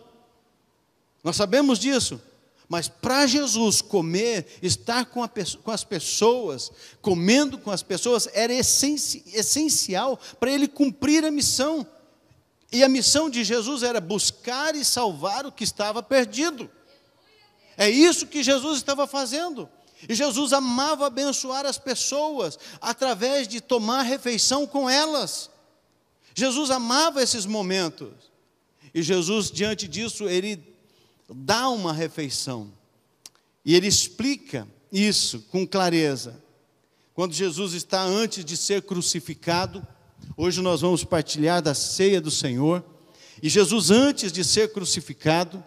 Nós 1.24 1.36
sabemos 1.36 1.78
disso. 1.78 2.20
Mas 2.70 2.88
para 2.88 3.26
Jesus 3.26 3.82
comer, 3.82 4.46
estar 4.62 5.06
com, 5.06 5.28
com, 5.64 5.72
as 5.72 5.84
pessoas, 5.84 6.72
comendo 7.02 7.58
com 7.58 7.72
as 7.72 7.82
pessoas, 7.82 8.30
era 8.32 8.54
essenci, 8.54 9.24
essencial 9.34 10.20
para 10.40 10.52
ele 10.52 10.68
cumprir 10.68 11.26
a 11.26 11.32
missão. 11.32 11.86
E 12.72 12.84
a 12.84 12.88
missão 12.88 13.28
de 13.28 13.44
Jesus 13.44 13.82
era 13.82 14.00
buscar 14.00 14.76
e 14.76 14.86
salvar 14.86 15.48
o 15.48 15.52
que 15.52 15.64
estava 15.64 16.04
perdido. 16.04 16.70
É 17.76 17.90
isso 17.90 18.28
que 18.28 18.44
Jesus 18.44 18.78
estava 18.78 19.08
fazendo. 19.08 19.68
E 20.08 20.14
Jesus 20.14 20.54
amava 20.54 21.08
abençoar 21.08 21.66
as 21.66 21.80
pessoas 21.80 22.60
através 22.80 23.48
de 23.48 23.60
tomar 23.60 24.04
refeição 24.04 24.68
com 24.68 24.88
elas. 24.88 25.50
Jesus 26.36 26.70
amava 26.70 27.24
esses 27.24 27.48
momentos. 27.48 28.14
E 28.94 29.02
Jesus, 29.02 29.50
diante 29.50 29.88
disso, 29.88 30.30
ele 30.30 30.69
dá 31.34 31.70
uma 31.70 31.94
refeição. 31.94 32.72
E 33.64 33.76
ele 33.76 33.88
explica 33.88 34.68
isso 34.92 35.42
com 35.52 35.68
clareza. 35.68 36.44
Quando 37.14 37.34
Jesus 37.34 37.74
está 37.74 38.02
antes 38.02 38.44
de 38.44 38.56
ser 38.56 38.82
crucificado, 38.84 39.86
hoje 40.36 40.62
nós 40.62 40.82
vamos 40.82 41.04
partilhar 41.04 41.62
da 41.62 41.74
ceia 41.74 42.20
do 42.22 42.32
Senhor. 42.32 42.84
E 43.42 43.50
Jesus, 43.50 43.92
antes 43.92 44.32
de 44.32 44.44
ser 44.44 44.72
crucificado, 44.72 45.64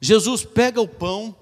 Jesus 0.00 0.44
pega 0.44 0.80
o 0.80 0.88
pão, 0.88 1.34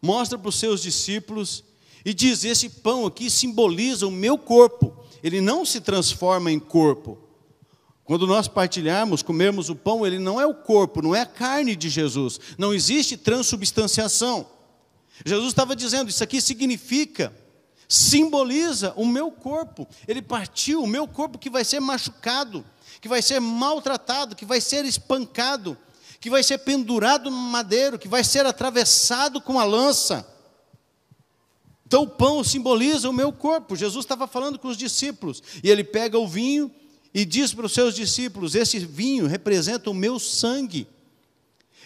mostra 0.00 0.38
para 0.38 0.48
os 0.48 0.58
seus 0.58 0.82
discípulos 0.82 1.64
e 2.04 2.14
diz: 2.14 2.44
Esse 2.44 2.68
pão 2.68 3.06
aqui 3.06 3.28
simboliza 3.28 4.06
o 4.06 4.10
meu 4.10 4.38
corpo. 4.38 4.96
Ele 5.22 5.40
não 5.40 5.64
se 5.64 5.80
transforma 5.80 6.50
em 6.50 6.58
corpo, 6.60 7.18
quando 8.08 8.26
nós 8.26 8.48
partilharmos, 8.48 9.22
comermos 9.22 9.68
o 9.68 9.76
pão, 9.76 10.06
ele 10.06 10.18
não 10.18 10.40
é 10.40 10.46
o 10.46 10.54
corpo, 10.54 11.02
não 11.02 11.14
é 11.14 11.20
a 11.20 11.26
carne 11.26 11.76
de 11.76 11.90
Jesus. 11.90 12.40
Não 12.56 12.72
existe 12.72 13.18
transubstanciação. 13.18 14.48
Jesus 15.26 15.48
estava 15.48 15.76
dizendo: 15.76 16.08
Isso 16.08 16.24
aqui 16.24 16.40
significa, 16.40 17.30
simboliza 17.86 18.94
o 18.96 19.04
meu 19.04 19.30
corpo. 19.30 19.86
Ele 20.08 20.22
partiu 20.22 20.82
o 20.82 20.86
meu 20.86 21.06
corpo 21.06 21.36
que 21.36 21.50
vai 21.50 21.66
ser 21.66 21.80
machucado, 21.80 22.64
que 22.98 23.10
vai 23.10 23.20
ser 23.20 23.40
maltratado, 23.40 24.34
que 24.34 24.46
vai 24.46 24.62
ser 24.62 24.86
espancado, 24.86 25.76
que 26.18 26.30
vai 26.30 26.42
ser 26.42 26.56
pendurado 26.60 27.30
no 27.30 27.36
madeiro, 27.36 27.98
que 27.98 28.08
vai 28.08 28.24
ser 28.24 28.46
atravessado 28.46 29.38
com 29.38 29.60
a 29.60 29.64
lança. 29.64 30.26
Então 31.86 32.04
o 32.04 32.08
pão 32.08 32.42
simboliza 32.42 33.10
o 33.10 33.12
meu 33.12 33.34
corpo. 33.34 33.76
Jesus 33.76 34.06
estava 34.06 34.26
falando 34.26 34.58
com 34.58 34.68
os 34.68 34.78
discípulos. 34.78 35.42
E 35.62 35.68
ele 35.68 35.84
pega 35.84 36.18
o 36.18 36.26
vinho 36.26 36.74
e 37.12 37.24
diz 37.24 37.52
para 37.52 37.66
os 37.66 37.72
seus 37.72 37.94
discípulos: 37.94 38.54
Esse 38.54 38.78
vinho 38.78 39.26
representa 39.26 39.90
o 39.90 39.94
meu 39.94 40.18
sangue. 40.18 40.86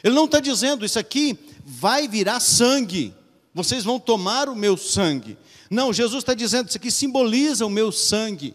Ele 0.02 0.14
não 0.14 0.24
está 0.24 0.40
dizendo 0.40 0.84
isso 0.84 0.98
aqui 0.98 1.38
vai 1.64 2.08
virar 2.08 2.40
sangue, 2.40 3.14
vocês 3.54 3.84
vão 3.84 3.98
tomar 3.98 4.48
o 4.48 4.56
meu 4.56 4.76
sangue. 4.76 5.38
Não, 5.70 5.92
Jesus 5.92 6.22
está 6.22 6.34
dizendo 6.34 6.68
isso 6.68 6.76
aqui 6.76 6.90
simboliza 6.90 7.64
o 7.64 7.70
meu 7.70 7.92
sangue, 7.92 8.54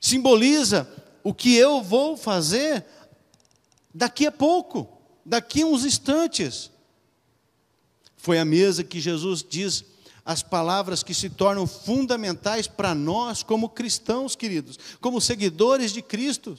simboliza 0.00 0.88
o 1.24 1.34
que 1.34 1.54
eu 1.56 1.82
vou 1.82 2.16
fazer 2.16 2.84
daqui 3.92 4.26
a 4.26 4.32
pouco, 4.32 4.88
daqui 5.24 5.62
a 5.62 5.66
uns 5.66 5.84
instantes. 5.84 6.70
Foi 8.16 8.38
a 8.38 8.44
mesa 8.44 8.84
que 8.84 9.00
Jesus 9.00 9.44
diz 9.48 9.84
as 10.26 10.42
palavras 10.42 11.04
que 11.04 11.14
se 11.14 11.30
tornam 11.30 11.68
fundamentais 11.68 12.66
para 12.66 12.96
nós 12.96 13.44
como 13.44 13.68
cristãos, 13.68 14.34
queridos, 14.34 14.76
como 15.00 15.20
seguidores 15.20 15.92
de 15.92 16.02
Cristo. 16.02 16.58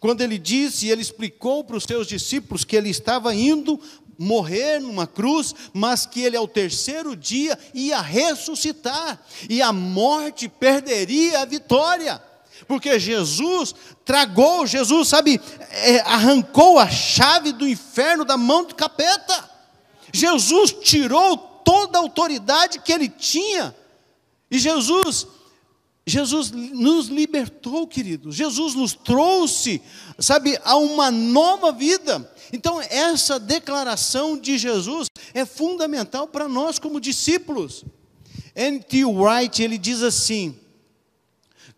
Quando 0.00 0.22
ele 0.22 0.38
disse 0.38 0.86
e 0.86 0.90
ele 0.90 1.02
explicou 1.02 1.62
para 1.62 1.76
os 1.76 1.84
seus 1.84 2.06
discípulos 2.06 2.64
que 2.64 2.74
ele 2.74 2.88
estava 2.88 3.34
indo 3.34 3.78
morrer 4.18 4.80
numa 4.80 5.06
cruz, 5.06 5.54
mas 5.74 6.06
que 6.06 6.22
ele 6.22 6.38
ao 6.38 6.48
terceiro 6.48 7.14
dia 7.14 7.58
ia 7.74 8.00
ressuscitar 8.00 9.22
e 9.48 9.60
a 9.60 9.74
morte 9.74 10.48
perderia 10.48 11.40
a 11.40 11.44
vitória. 11.44 12.22
Porque 12.66 12.98
Jesus 12.98 13.74
tragou, 14.06 14.66
Jesus, 14.66 15.08
sabe, 15.08 15.38
é, 15.70 16.00
arrancou 16.00 16.78
a 16.78 16.88
chave 16.88 17.52
do 17.52 17.68
inferno 17.68 18.24
da 18.24 18.38
mão 18.38 18.64
do 18.64 18.74
capeta. 18.74 19.50
Jesus 20.10 20.72
tirou 20.72 21.55
toda 21.86 21.98
a 21.98 22.00
autoridade 22.00 22.80
que 22.80 22.92
ele 22.92 23.08
tinha. 23.08 23.74
E 24.50 24.58
Jesus, 24.58 25.26
Jesus 26.06 26.50
nos 26.50 27.06
libertou, 27.06 27.86
queridos. 27.86 28.34
Jesus 28.34 28.74
nos 28.74 28.92
trouxe, 28.92 29.80
sabe, 30.18 30.58
a 30.64 30.76
uma 30.76 31.10
nova 31.10 31.72
vida. 31.72 32.30
Então, 32.52 32.80
essa 32.80 33.38
declaração 33.38 34.38
de 34.38 34.58
Jesus 34.58 35.08
é 35.32 35.44
fundamental 35.44 36.26
para 36.26 36.48
nós 36.48 36.78
como 36.78 37.00
discípulos. 37.00 37.84
N.T. 38.54 39.04
Wright, 39.04 39.62
ele 39.62 39.78
diz 39.78 40.02
assim: 40.02 40.58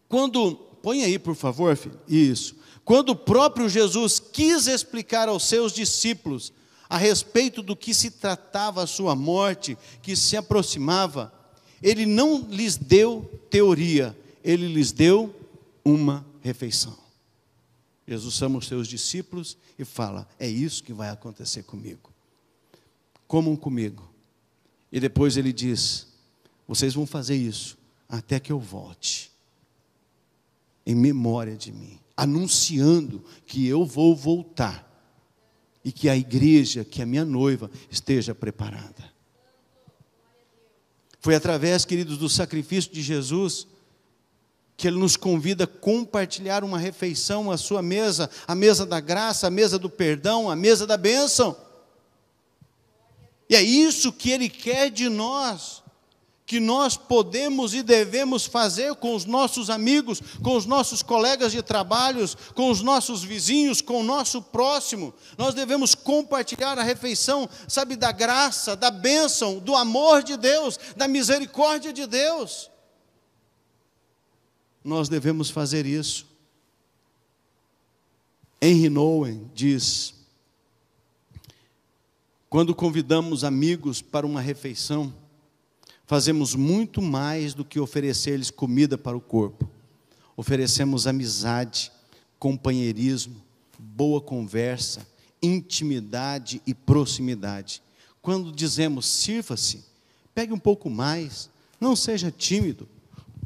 quando, 0.09 0.55
põe 0.83 1.03
aí 1.05 1.19
por 1.19 1.35
favor, 1.35 1.77
filho, 1.77 1.99
isso. 2.07 2.57
Quando 2.85 3.11
o 3.11 3.17
próprio 3.17 3.69
Jesus 3.69 4.19
quis 4.19 4.67
explicar 4.67 5.29
aos 5.29 5.45
seus 5.45 5.73
discípulos 5.73 6.53
a 6.89 6.97
respeito 6.97 7.63
do 7.63 7.77
que 7.77 7.93
se 7.93 8.11
tratava 8.11 8.83
a 8.83 8.87
sua 8.87 9.15
morte, 9.15 9.77
que 10.01 10.17
se 10.17 10.37
aproximava, 10.37 11.33
ele 11.83 12.07
não 12.07 12.41
lhes 12.49 12.77
deu 12.77 13.23
teoria, 13.51 14.17
ele 14.43 14.67
lhes 14.67 14.91
deu 14.91 15.35
uma 15.85 16.25
refeição. 16.41 16.97
Jesus 18.07 18.35
chama 18.35 18.59
os 18.59 18.67
seus 18.67 18.89
discípulos 18.89 19.57
e 19.79 19.85
fala: 19.85 20.27
É 20.39 20.49
isso 20.49 20.83
que 20.83 20.95
vai 20.95 21.11
acontecer 21.11 21.63
comigo. 21.63 22.11
Comam 23.27 23.55
comigo. 23.55 24.09
E 24.91 24.99
depois 24.99 25.37
ele 25.37 25.53
diz: 25.53 26.07
Vocês 26.67 26.95
vão 26.95 27.07
fazer 27.07 27.37
isso 27.37 27.77
até 28.09 28.41
que 28.41 28.51
eu 28.51 28.59
volte. 28.59 29.31
em 30.87 30.95
memória 30.95 31.55
de 31.55 31.71
mim, 31.71 32.01
anunciando 32.17 33.23
que 33.45 33.67
eu 33.67 33.85
vou 33.85 34.17
voltar 34.17 34.88
e 35.85 35.93
que 35.93 36.09
a 36.09 36.17
igreja, 36.17 36.85
que 36.85 37.01
a 37.03 37.07
minha 37.07 37.25
noiva 37.25 37.71
esteja 37.91 38.35
preparada. 38.35 39.13
Foi 41.21 41.35
através, 41.35 41.85
queridos, 41.85 42.19
do 42.19 42.29
sacrifício 42.29 42.93
de 42.93 43.03
Jesus 43.03 43.67
que 44.77 44.87
ele 44.87 44.97
nos 44.97 45.17
convida 45.17 45.65
a 45.65 45.67
compartilhar 45.67 46.63
uma 46.63 46.79
refeição, 46.79 47.51
a 47.51 47.57
sua 47.57 47.83
mesa, 47.83 48.31
a 48.47 48.55
mesa 48.55 48.87
da 48.87 49.01
graça, 49.01 49.49
a 49.49 49.51
mesa 49.51 49.77
do 49.77 49.91
perdão, 49.91 50.49
a 50.49 50.55
mesa 50.55 50.87
da 50.87 50.97
bênção. 50.97 51.57
E 53.51 53.57
é 53.57 53.61
isso 53.61 54.13
que 54.13 54.31
ele 54.31 54.49
quer 54.49 54.89
de 54.89 55.09
nós 55.09 55.83
que 56.49 56.59
nós 56.59 56.97
podemos 56.97 57.75
e 57.75 57.83
devemos 57.83 58.47
fazer 58.47 58.95
com 58.95 59.15
os 59.15 59.27
nossos 59.27 59.69
amigos, 59.69 60.23
com 60.43 60.57
os 60.57 60.65
nossos 60.65 61.03
colegas 61.03 61.53
de 61.53 61.63
trabalhos, 61.63 62.35
com 62.55 62.71
os 62.71 62.81
nossos 62.81 63.23
vizinhos, 63.23 63.83
com 63.83 64.01
o 64.01 64.03
nosso 64.03 64.41
próximo. 64.41 65.13
Nós 65.37 65.55
devemos 65.55 65.95
compartilhar 65.95 66.79
a 66.79 66.83
refeição, 66.83 67.47
sabe, 67.69 67.97
da 67.97 68.11
graça, 68.13 68.75
da 68.75 68.91
bênção, 68.91 69.59
do 69.59 69.77
amor 69.77 70.23
de 70.23 70.39
Deus, 70.39 70.81
da 70.97 71.07
misericórdia 71.07 71.93
de 71.93 72.07
Deus. 72.07 72.71
Nós 74.83 75.07
devemos 75.07 75.51
fazer 75.51 75.85
isso. 75.85 76.27
Henry 78.59 78.89
Nowen 78.89 79.51
diz: 79.55 80.15
quando 82.49 82.75
convidamos 82.75 83.45
amigos 83.45 84.01
para 84.01 84.27
uma 84.27 84.41
refeição, 84.41 85.13
fazemos 86.09 86.55
muito 86.55 87.03
mais 87.03 87.53
do 87.53 87.63
que 87.63 87.79
oferecer-lhes 87.79 88.51
comida 88.51 88.97
para 88.97 89.15
o 89.15 89.21
corpo. 89.21 89.69
Oferecemos 90.35 91.07
amizade, 91.07 91.93
companheirismo, 92.39 93.37
boa 93.79 94.19
conversa, 94.19 95.07
intimidade 95.43 96.63
e 96.67 96.73
proximidade. 96.73 97.83
Quando 98.23 98.51
dizemos 98.51 99.05
sirva-se, 99.05 99.85
pegue 100.35 100.51
um 100.51 100.59
pouco 100.59 100.89
mais, 100.89 101.51
não 101.79 101.95
seja 101.95 102.31
tímido, 102.31 102.89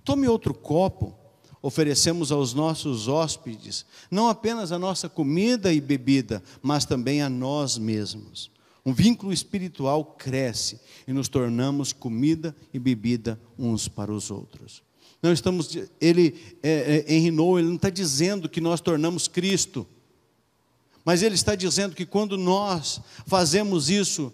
tome 0.04 0.28
outro 0.28 0.54
copo. 0.54 1.16
Oferecemos 1.60 2.30
aos 2.30 2.54
nossos 2.54 3.08
hóspedes 3.08 3.84
não 4.08 4.28
apenas 4.28 4.70
a 4.70 4.78
nossa 4.78 5.08
comida 5.08 5.72
e 5.72 5.80
bebida, 5.80 6.40
mas 6.62 6.84
também 6.84 7.22
a 7.22 7.28
nós 7.28 7.76
mesmos. 7.76 8.52
Um 8.84 8.92
vínculo 8.92 9.32
espiritual 9.32 10.04
cresce 10.04 10.80
e 11.06 11.12
nos 11.12 11.28
tornamos 11.28 11.92
comida 11.92 12.54
e 12.74 12.78
bebida 12.78 13.38
uns 13.56 13.86
para 13.86 14.12
os 14.12 14.30
outros. 14.30 14.82
Não 15.22 15.32
estamos, 15.32 15.78
ele, 16.00 16.56
é, 16.62 17.04
é, 17.06 17.14
ele 17.14 17.30
não 17.30 17.76
está 17.76 17.88
dizendo 17.88 18.48
que 18.48 18.60
nós 18.60 18.80
tornamos 18.80 19.28
Cristo, 19.28 19.86
mas 21.04 21.22
ele 21.22 21.36
está 21.36 21.54
dizendo 21.54 21.94
que 21.94 22.04
quando 22.04 22.36
nós 22.36 23.00
fazemos 23.24 23.88
isso 23.88 24.32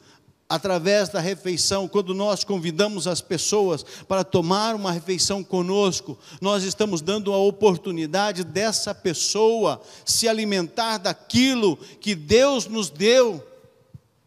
através 0.49 1.11
da 1.11 1.21
refeição, 1.21 1.87
quando 1.87 2.15
nós 2.15 2.43
convidamos 2.43 3.07
as 3.07 3.21
pessoas 3.21 3.85
para 4.09 4.25
tomar 4.25 4.75
uma 4.75 4.91
refeição 4.91 5.45
conosco, 5.45 6.19
nós 6.41 6.63
estamos 6.63 7.03
dando 7.03 7.35
a 7.35 7.39
oportunidade 7.39 8.43
dessa 8.43 8.95
pessoa 8.95 9.83
se 10.07 10.27
alimentar 10.27 10.97
daquilo 10.97 11.77
que 12.01 12.15
Deus 12.15 12.67
nos 12.67 12.89
deu 12.89 13.45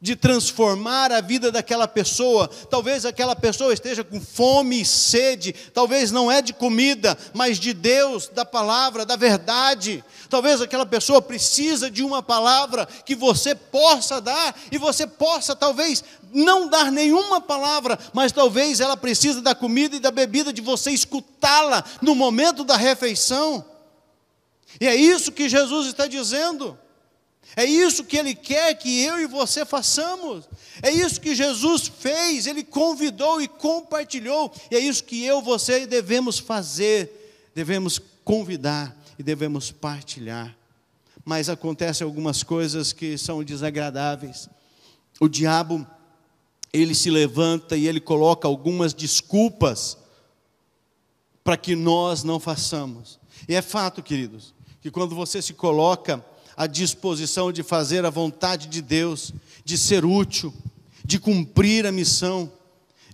de 0.02 0.16
transformar 0.16 1.12
a 1.12 1.22
vida 1.22 1.52
daquela 1.52 1.88
pessoa. 1.88 2.50
Talvez 2.70 3.06
aquela 3.06 3.36
pessoa 3.36 3.72
esteja 3.72 4.04
com 4.04 4.20
fome 4.20 4.82
e 4.82 4.86
sede, 4.86 5.54
talvez 5.74 6.12
não 6.12 6.32
é 6.32 6.42
de 6.42 6.54
comida, 6.54 7.16
mas 7.34 7.60
de 7.60 7.72
Deus, 7.72 8.28
da 8.28 8.44
palavra, 8.44 9.06
da 9.06 9.16
verdade. 9.16 10.04
Talvez 10.28 10.60
aquela 10.60 10.86
pessoa 10.86 11.22
precisa 11.22 11.92
de 11.92 12.04
uma 12.04 12.24
palavra 12.24 12.88
que 13.06 13.14
você 13.14 13.54
possa 13.54 14.20
dar 14.20 14.60
e 14.72 14.78
você 14.78 15.06
possa 15.06 15.56
talvez 15.56 16.04
não 16.34 16.68
dar 16.68 16.92
nenhuma 16.92 17.40
palavra, 17.40 18.00
mas 18.14 18.32
talvez 18.32 18.80
ela 18.80 18.98
precisa 18.98 19.42
da 19.42 19.54
comida 19.54 19.96
e 19.98 20.00
da 20.00 20.10
bebida 20.10 20.52
de 20.52 20.62
você 20.62 20.90
escutá-la 20.90 21.84
no 22.02 22.16
momento 22.16 22.64
da 22.64 22.76
refeição. 22.76 23.64
E 24.80 24.88
é 24.88 24.96
isso 24.96 25.32
que 25.32 25.50
Jesus 25.50 25.88
está 25.88 26.08
dizendo. 26.08 26.80
É 27.56 27.66
isso 27.66 28.04
que 28.04 28.18
Ele 28.18 28.34
quer 28.34 28.74
que 28.76 29.04
eu 29.04 29.20
e 29.20 29.28
você 29.28 29.66
façamos. 29.66 30.48
É 30.82 30.90
isso 30.90 31.20
que 31.20 31.36
Jesus 31.36 31.88
fez. 31.88 32.48
Ele 32.48 32.64
convidou 32.64 33.42
e 33.42 33.48
compartilhou. 33.48 34.54
E 34.70 34.76
é 34.76 34.80
isso 34.80 35.04
que 35.04 35.24
eu 35.24 35.42
você 35.42 35.86
devemos 35.86 36.40
fazer. 36.40 37.50
Devemos 37.54 38.00
convidar 38.24 38.96
e 39.20 39.24
devemos 39.24 39.72
partilhar. 39.72 40.56
Mas 41.26 41.50
acontecem 41.50 42.06
algumas 42.06 42.42
coisas 42.42 42.94
que 42.94 43.18
são 43.18 43.44
desagradáveis. 43.44 44.50
O 45.20 45.28
diabo, 45.28 45.86
ele 46.72 46.96
se 46.96 47.10
levanta 47.10 47.76
e 47.76 47.88
ele 47.88 48.00
coloca 48.00 48.48
algumas 48.48 48.94
desculpas 48.94 49.98
para 51.44 51.58
que 51.58 51.76
nós 51.76 52.24
não 52.24 52.40
façamos. 52.40 53.20
E 53.48 53.56
é 53.56 53.62
fato, 53.62 54.02
queridos, 54.02 54.54
que 54.80 54.90
quando 54.90 55.16
você 55.16 55.42
se 55.42 55.54
coloca 55.54 56.24
a 56.62 56.68
disposição 56.68 57.52
de 57.52 57.64
fazer 57.64 58.06
a 58.06 58.12
vontade 58.12 58.68
de 58.68 58.84
Deus, 58.84 59.34
de 59.66 59.80
ser 59.80 60.06
útil, 60.06 60.54
de 61.04 61.18
cumprir 61.18 61.88
a 61.88 61.92
missão, 61.92 62.54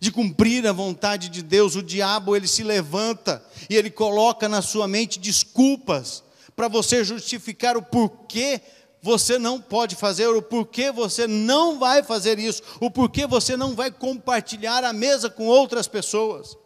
de 0.02 0.12
cumprir 0.12 0.68
a 0.68 0.74
vontade 0.74 1.30
de 1.30 1.42
Deus, 1.42 1.74
o 1.74 1.82
diabo 1.82 2.36
ele 2.36 2.46
se 2.46 2.62
levanta 2.62 3.42
e 3.70 3.76
ele 3.78 3.90
coloca 3.90 4.50
na 4.50 4.62
sua 4.62 4.86
mente 4.86 5.18
desculpas 5.18 6.26
para 6.58 6.68
você 6.68 7.06
justificar 7.06 7.78
o 7.78 7.82
porquê 7.82 8.60
você 9.02 9.40
não 9.40 9.62
pode 9.62 9.96
fazer, 9.96 10.28
o 10.28 10.42
porquê 10.42 10.92
você 10.92 11.26
não 11.26 11.80
vai 11.80 12.04
fazer 12.04 12.38
isso, 12.40 12.62
o 12.82 12.92
porquê 12.92 13.26
você 13.26 13.56
não 13.56 13.74
vai 13.74 13.90
compartilhar 13.90 14.84
a 14.84 14.92
mesa 14.92 15.30
com 15.30 15.46
outras 15.46 15.88
pessoas. 15.88 16.58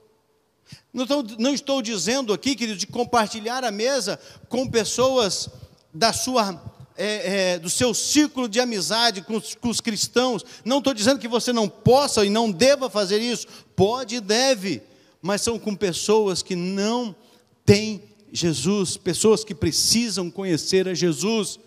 Não 0.92 1.04
estou, 1.04 1.24
não 1.38 1.54
estou 1.54 1.80
dizendo 1.80 2.34
aqui, 2.34 2.56
querido, 2.56 2.80
de 2.80 2.88
compartilhar 2.88 3.64
a 3.64 3.70
mesa 3.70 4.20
com 4.50 4.68
pessoas 4.68 5.48
da 5.94 6.14
sua 6.14 6.71
é, 6.98 7.54
é, 7.54 7.60
do 7.60 7.70
seu 7.70 7.94
círculo 7.94 8.48
de 8.48 8.60
amizade 8.60 9.22
com 9.22 9.38
os, 9.38 9.56
com 9.56 9.70
os 9.70 9.82
cristãos. 9.82 10.44
Não 10.64 10.80
estou 10.80 10.94
dizendo 10.94 11.20
que 11.20 11.28
você 11.28 11.52
não 11.52 11.68
possa 11.68 12.26
e 12.26 12.30
não 12.30 12.52
deva 12.52 12.90
fazer 12.90 13.20
isso. 13.20 13.48
Pode 13.76 14.16
e 14.16 14.20
deve, 14.22 14.82
mas 15.22 15.42
são 15.42 15.58
com 15.58 15.76
pessoas 15.76 16.42
que 16.42 16.56
não 16.56 17.16
têm 17.66 18.04
Jesus, 18.32 18.98
pessoas 18.98 19.44
que 19.44 19.54
precisam 19.54 20.30
conhecer 20.30 20.88
a 20.88 20.94
Jesus. 20.94 21.60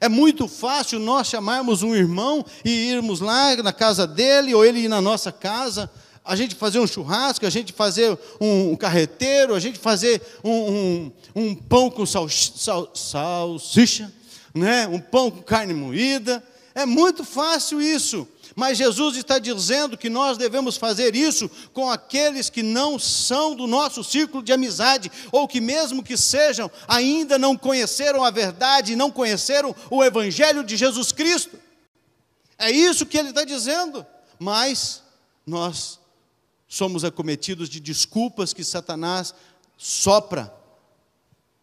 É 0.00 0.08
muito 0.08 0.48
fácil 0.48 0.98
nós 0.98 1.26
chamarmos 1.26 1.82
um 1.82 1.94
irmão 1.94 2.44
e 2.64 2.70
irmos 2.70 3.20
lá 3.20 3.54
na 3.56 3.72
casa 3.72 4.06
dele, 4.06 4.54
ou 4.54 4.64
ele 4.64 4.80
ir 4.80 4.88
na 4.88 5.00
nossa 5.00 5.30
casa, 5.30 5.90
a 6.24 6.36
gente 6.36 6.54
fazer 6.54 6.78
um 6.78 6.86
churrasco, 6.86 7.44
a 7.44 7.50
gente 7.50 7.72
fazer 7.72 8.16
um, 8.40 8.76
carreteiro, 8.76 9.54
a 9.54 9.60
gente 9.60 9.78
fazer 9.78 10.22
um, 10.42 10.50
um, 10.50 11.12
um 11.34 11.54
pão 11.54 11.90
com 11.90 12.06
sal, 12.06 12.28
sal, 12.28 12.90
salsicha, 12.94 14.12
né? 14.54 14.86
um 14.86 15.00
pão 15.00 15.30
com 15.30 15.42
carne 15.42 15.74
moída. 15.74 16.42
É 16.74 16.86
muito 16.86 17.24
fácil 17.24 17.80
isso. 17.80 18.26
Mas 18.54 18.78
Jesus 18.78 19.16
está 19.16 19.38
dizendo 19.38 19.96
que 19.96 20.10
nós 20.10 20.36
devemos 20.36 20.76
fazer 20.76 21.14
isso 21.14 21.50
com 21.72 21.90
aqueles 21.90 22.50
que 22.50 22.62
não 22.62 22.98
são 22.98 23.54
do 23.54 23.66
nosso 23.66 24.04
círculo 24.04 24.42
de 24.42 24.52
amizade, 24.52 25.10
ou 25.30 25.48
que, 25.48 25.60
mesmo 25.60 26.02
que 26.02 26.16
sejam, 26.16 26.70
ainda 26.86 27.38
não 27.38 27.56
conheceram 27.56 28.22
a 28.22 28.30
verdade, 28.30 28.96
não 28.96 29.10
conheceram 29.10 29.74
o 29.90 30.04
Evangelho 30.04 30.62
de 30.62 30.76
Jesus 30.76 31.12
Cristo. 31.12 31.58
É 32.58 32.70
isso 32.70 33.06
que 33.06 33.16
ele 33.16 33.30
está 33.30 33.44
dizendo. 33.44 34.04
Mas 34.38 35.02
nós 35.46 35.98
somos 36.68 37.04
acometidos 37.04 37.68
de 37.68 37.80
desculpas 37.80 38.52
que 38.52 38.64
Satanás 38.64 39.34
sopra 39.76 40.52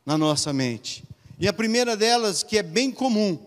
na 0.06 0.18
nossa 0.18 0.52
mente. 0.52 1.04
E 1.40 1.48
a 1.48 1.54
primeira 1.54 1.96
delas, 1.96 2.44
que 2.44 2.58
é 2.58 2.64
bem 2.64 2.92
comum, 2.92 3.40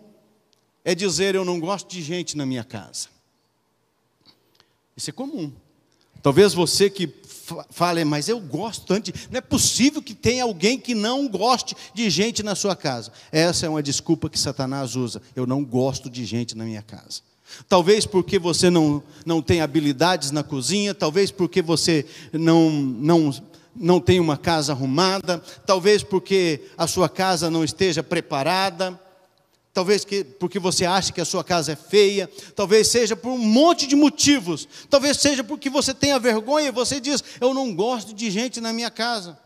é 0.84 0.94
dizer: 0.94 1.34
Eu 1.34 1.44
não 1.44 1.60
gosto 1.60 1.90
de 1.90 2.02
gente 2.02 2.36
na 2.36 2.46
minha 2.46 2.64
casa. 2.64 3.08
Isso 4.96 5.10
é 5.10 5.12
comum. 5.12 5.52
Talvez 6.22 6.54
você 6.54 6.88
que 6.88 7.12
fale, 7.70 8.04
mas 8.04 8.28
eu 8.28 8.40
gosto 8.40 8.86
tanto. 8.86 9.12
Não 9.30 9.38
é 9.38 9.40
possível 9.40 10.00
que 10.00 10.14
tenha 10.14 10.44
alguém 10.44 10.78
que 10.78 10.94
não 10.94 11.28
goste 11.28 11.74
de 11.92 12.08
gente 12.08 12.42
na 12.42 12.54
sua 12.54 12.76
casa. 12.76 13.12
Essa 13.30 13.66
é 13.66 13.68
uma 13.68 13.82
desculpa 13.82 14.30
que 14.30 14.38
Satanás 14.38 14.96
usa. 14.96 15.20
Eu 15.34 15.46
não 15.46 15.64
gosto 15.64 16.08
de 16.08 16.24
gente 16.24 16.56
na 16.56 16.64
minha 16.64 16.82
casa. 16.82 17.20
Talvez 17.68 18.06
porque 18.06 18.38
você 18.38 18.70
não, 18.70 19.02
não 19.26 19.42
tem 19.42 19.60
habilidades 19.60 20.30
na 20.30 20.42
cozinha, 20.42 20.94
talvez 20.94 21.30
porque 21.30 21.60
você 21.60 22.06
não, 22.32 22.70
não 22.70 23.30
não 23.74 24.00
tem 24.00 24.20
uma 24.20 24.36
casa 24.36 24.72
arrumada, 24.72 25.42
talvez 25.66 26.02
porque 26.02 26.62
a 26.76 26.86
sua 26.86 27.08
casa 27.08 27.50
não 27.50 27.64
esteja 27.64 28.02
preparada, 28.02 28.98
talvez 29.72 30.04
que, 30.04 30.22
porque 30.22 30.58
você 30.58 30.84
acha 30.84 31.12
que 31.12 31.20
a 31.20 31.24
sua 31.24 31.42
casa 31.42 31.72
é 31.72 31.76
feia, 31.76 32.30
talvez 32.54 32.88
seja 32.88 33.16
por 33.16 33.30
um 33.30 33.38
monte 33.38 33.86
de 33.86 33.96
motivos, 33.96 34.68
talvez 34.90 35.16
seja 35.18 35.42
porque 35.42 35.70
você 35.70 35.94
tenha 35.94 36.18
vergonha 36.18 36.68
e 36.68 36.72
você 36.72 37.00
diz: 37.00 37.22
Eu 37.40 37.54
não 37.54 37.74
gosto 37.74 38.12
de 38.14 38.30
gente 38.30 38.60
na 38.60 38.72
minha 38.72 38.90
casa. 38.90 39.38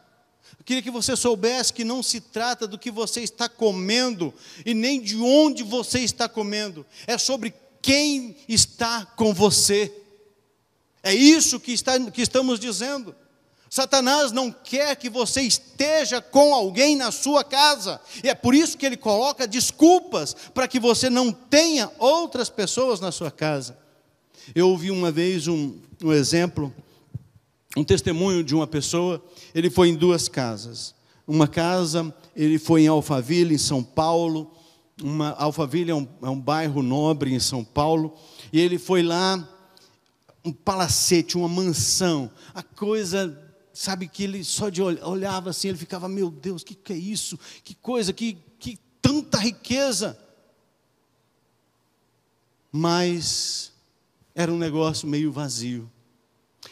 queria 0.64 0.82
que 0.82 0.90
você 0.90 1.14
soubesse 1.14 1.72
que 1.72 1.84
não 1.84 2.02
se 2.02 2.20
trata 2.20 2.66
do 2.66 2.78
que 2.78 2.90
você 2.90 3.20
está 3.20 3.48
comendo 3.48 4.34
e 4.64 4.74
nem 4.74 5.00
de 5.00 5.16
onde 5.16 5.62
você 5.62 6.00
está 6.00 6.28
comendo, 6.28 6.84
é 7.06 7.16
sobre 7.16 7.54
quem 7.80 8.36
está 8.48 9.06
com 9.06 9.32
você. 9.32 9.92
É 11.04 11.14
isso 11.14 11.60
que, 11.60 11.72
está, 11.72 12.00
que 12.10 12.20
estamos 12.20 12.58
dizendo. 12.58 13.14
Satanás 13.68 14.30
não 14.32 14.50
quer 14.50 14.94
que 14.96 15.10
você 15.10 15.42
esteja 15.42 16.20
com 16.20 16.54
alguém 16.54 16.96
na 16.96 17.10
sua 17.10 17.42
casa, 17.42 18.00
e 18.22 18.28
é 18.28 18.34
por 18.34 18.54
isso 18.54 18.78
que 18.78 18.86
ele 18.86 18.96
coloca 18.96 19.46
desculpas 19.46 20.34
para 20.54 20.68
que 20.68 20.78
você 20.78 21.10
não 21.10 21.32
tenha 21.32 21.90
outras 21.98 22.48
pessoas 22.48 23.00
na 23.00 23.10
sua 23.10 23.30
casa. 23.30 23.76
Eu 24.54 24.68
ouvi 24.68 24.90
uma 24.90 25.10
vez 25.10 25.48
um, 25.48 25.76
um 26.02 26.12
exemplo, 26.12 26.72
um 27.76 27.82
testemunho 27.82 28.44
de 28.44 28.54
uma 28.54 28.66
pessoa, 28.66 29.22
ele 29.54 29.68
foi 29.68 29.88
em 29.88 29.94
duas 29.94 30.28
casas. 30.28 30.94
Uma 31.26 31.48
casa, 31.48 32.14
ele 32.36 32.58
foi 32.58 32.82
em 32.82 32.86
Alphaville, 32.86 33.54
em 33.54 33.58
São 33.58 33.82
Paulo, 33.82 34.52
uma, 35.02 35.30
Alphaville 35.32 35.90
é 35.90 35.94
um, 35.94 36.08
é 36.22 36.30
um 36.30 36.40
bairro 36.40 36.82
nobre 36.82 37.34
em 37.34 37.40
São 37.40 37.64
Paulo, 37.64 38.14
e 38.52 38.60
ele 38.60 38.78
foi 38.78 39.02
lá, 39.02 39.46
um 40.44 40.52
palacete, 40.52 41.36
uma 41.36 41.48
mansão, 41.48 42.30
a 42.54 42.62
coisa 42.62 43.45
sabe 43.76 44.08
que 44.08 44.24
ele 44.24 44.42
só 44.42 44.70
de 44.70 44.82
olhava 44.82 45.50
assim, 45.50 45.68
ele 45.68 45.76
ficava, 45.76 46.08
meu 46.08 46.30
Deus, 46.30 46.64
que 46.64 46.74
que 46.74 46.94
é 46.94 46.96
isso? 46.96 47.38
Que 47.62 47.74
coisa, 47.74 48.12
que, 48.12 48.38
que 48.58 48.78
tanta 49.02 49.38
riqueza. 49.38 50.18
Mas 52.72 53.72
era 54.34 54.50
um 54.50 54.56
negócio 54.56 55.06
meio 55.06 55.30
vazio. 55.30 55.90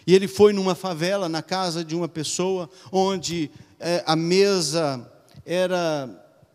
E 0.07 0.15
ele 0.15 0.27
foi 0.27 0.55
numa 0.55 0.75
favela, 0.75 1.29
na 1.29 1.43
casa 1.43 1.85
de 1.85 1.95
uma 1.95 2.09
pessoa, 2.09 2.71
onde 2.91 3.51
é, 3.79 4.03
a 4.07 4.17
mesa 4.17 5.11
era 5.45 6.09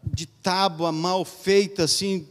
de 0.04 0.26
tábua 0.26 0.92
mal 0.92 1.24
feita, 1.24 1.84
assim, 1.84 2.28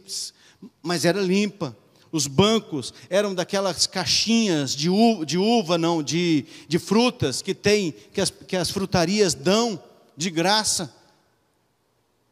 mas 0.83 1.05
era 1.05 1.21
limpa. 1.21 1.75
Os 2.11 2.25
bancos 2.25 2.93
eram 3.09 3.35
daquelas 3.35 3.85
caixinhas 3.85 4.75
de 4.75 4.89
uva, 4.89 5.25
de 5.25 5.37
uva 5.37 5.77
não, 5.77 6.01
de, 6.01 6.45
de 6.67 6.79
frutas 6.79 7.41
que 7.41 7.53
tem, 7.53 7.91
que 7.91 8.19
as, 8.19 8.29
que 8.29 8.55
as 8.55 8.69
frutarias 8.71 9.33
dão 9.33 9.81
de 10.17 10.29
graça. 10.29 10.93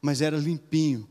Mas 0.01 0.21
era 0.21 0.37
limpinho. 0.37 1.07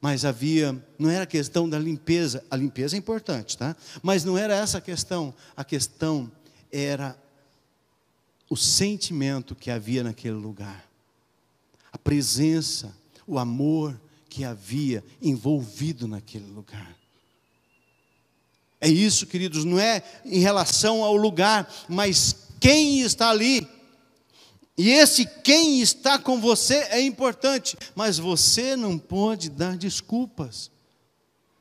Mas 0.00 0.24
havia, 0.24 0.84
não 0.98 1.08
era 1.08 1.24
questão 1.24 1.68
da 1.68 1.78
limpeza, 1.78 2.44
a 2.50 2.56
limpeza 2.56 2.96
é 2.96 2.98
importante, 2.98 3.56
tá? 3.56 3.76
Mas 4.02 4.24
não 4.24 4.36
era 4.36 4.52
essa 4.52 4.78
a 4.78 4.80
questão. 4.80 5.32
A 5.56 5.62
questão 5.62 6.30
era 6.72 7.16
o 8.50 8.56
sentimento 8.56 9.54
que 9.54 9.70
havia 9.70 10.02
naquele 10.02 10.34
lugar. 10.34 10.84
A 11.92 11.98
presença, 11.98 12.92
o 13.26 13.38
amor 13.38 14.00
que 14.28 14.44
havia 14.44 15.04
envolvido 15.20 16.08
naquele 16.08 16.50
lugar. 16.50 16.96
É 18.84 18.88
isso, 18.88 19.28
queridos, 19.28 19.64
não 19.64 19.78
é 19.78 20.02
em 20.24 20.40
relação 20.40 21.04
ao 21.04 21.14
lugar, 21.14 21.72
mas 21.88 22.34
quem 22.58 23.00
está 23.02 23.30
ali. 23.30 23.64
E 24.76 24.90
esse 24.90 25.24
quem 25.24 25.80
está 25.80 26.18
com 26.18 26.40
você 26.40 26.88
é 26.90 27.00
importante, 27.00 27.78
mas 27.94 28.18
você 28.18 28.74
não 28.74 28.98
pode 28.98 29.48
dar 29.50 29.76
desculpas. 29.76 30.68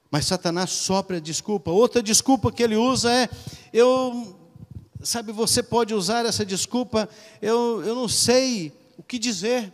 Mas 0.10 0.26
Satanás 0.26 0.72
sopra 0.72 1.18
a 1.18 1.20
desculpa. 1.20 1.70
Outra 1.70 2.02
desculpa 2.02 2.52
que 2.52 2.64
ele 2.64 2.76
usa 2.76 3.12
é: 3.12 3.30
eu, 3.72 4.36
sabe, 5.04 5.32
você 5.32 5.62
pode 5.62 5.94
usar 5.94 6.26
essa 6.26 6.44
desculpa, 6.44 7.08
eu, 7.40 7.84
eu 7.86 7.94
não 7.94 8.08
sei 8.08 8.74
o 8.98 9.04
que 9.04 9.20
dizer. 9.20 9.72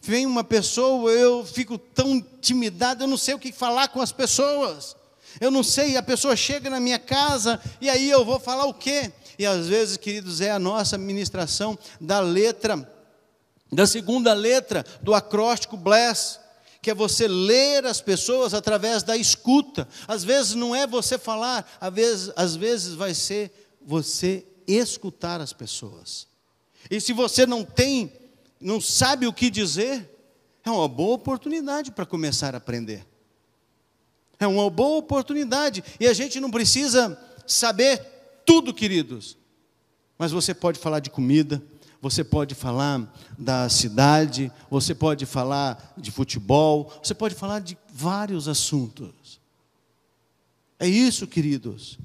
Vem 0.00 0.26
uma 0.26 0.44
pessoa, 0.44 1.10
eu 1.10 1.44
fico 1.44 1.76
tão 1.76 2.14
intimidado, 2.14 3.02
eu 3.02 3.08
não 3.08 3.16
sei 3.16 3.34
o 3.34 3.38
que 3.40 3.50
falar 3.50 3.88
com 3.88 4.00
as 4.00 4.12
pessoas. 4.12 4.94
Eu 5.40 5.50
não 5.50 5.62
sei, 5.62 5.96
a 5.96 6.02
pessoa 6.02 6.36
chega 6.36 6.70
na 6.70 6.80
minha 6.80 6.98
casa 6.98 7.60
e 7.80 7.88
aí 7.88 8.08
eu 8.08 8.24
vou 8.24 8.38
falar 8.38 8.66
o 8.66 8.74
quê? 8.74 9.12
E 9.38 9.44
às 9.44 9.66
vezes, 9.68 9.96
queridos, 9.96 10.40
é 10.40 10.50
a 10.50 10.58
nossa 10.58 10.96
ministração 10.96 11.78
da 12.00 12.20
letra, 12.20 12.88
da 13.72 13.86
segunda 13.86 14.32
letra 14.32 14.84
do 15.02 15.14
acróstico 15.14 15.76
bless, 15.76 16.38
que 16.80 16.90
é 16.90 16.94
você 16.94 17.26
ler 17.26 17.86
as 17.86 18.00
pessoas 18.00 18.54
através 18.54 19.02
da 19.02 19.16
escuta. 19.16 19.88
Às 20.06 20.22
vezes 20.22 20.54
não 20.54 20.74
é 20.74 20.86
você 20.86 21.18
falar, 21.18 21.66
às 21.80 21.92
vezes, 21.92 22.32
às 22.36 22.56
vezes 22.56 22.94
vai 22.94 23.14
ser 23.14 23.50
você 23.80 24.46
escutar 24.66 25.40
as 25.40 25.52
pessoas. 25.52 26.26
E 26.90 27.00
se 27.00 27.12
você 27.12 27.46
não 27.46 27.64
tem, 27.64 28.12
não 28.60 28.80
sabe 28.80 29.26
o 29.26 29.32
que 29.32 29.50
dizer, 29.50 30.10
é 30.64 30.70
uma 30.70 30.88
boa 30.88 31.14
oportunidade 31.14 31.90
para 31.90 32.06
começar 32.06 32.54
a 32.54 32.58
aprender. 32.58 33.06
É 34.38 34.46
uma 34.46 34.68
boa 34.70 34.98
oportunidade. 34.98 35.82
E 35.98 36.06
a 36.06 36.12
gente 36.12 36.40
não 36.40 36.50
precisa 36.50 37.18
saber 37.46 38.00
tudo, 38.44 38.74
queridos. 38.74 39.36
Mas 40.18 40.32
você 40.32 40.54
pode 40.54 40.78
falar 40.78 41.00
de 41.00 41.10
comida, 41.10 41.62
você 42.00 42.22
pode 42.22 42.54
falar 42.54 43.12
da 43.38 43.68
cidade, 43.68 44.52
você 44.70 44.94
pode 44.94 45.26
falar 45.26 45.94
de 45.96 46.10
futebol, 46.10 46.92
você 47.02 47.14
pode 47.14 47.34
falar 47.34 47.60
de 47.60 47.76
vários 47.92 48.46
assuntos. 48.46 49.40
É 50.78 50.86
isso, 50.86 51.26
queridos. 51.26 51.98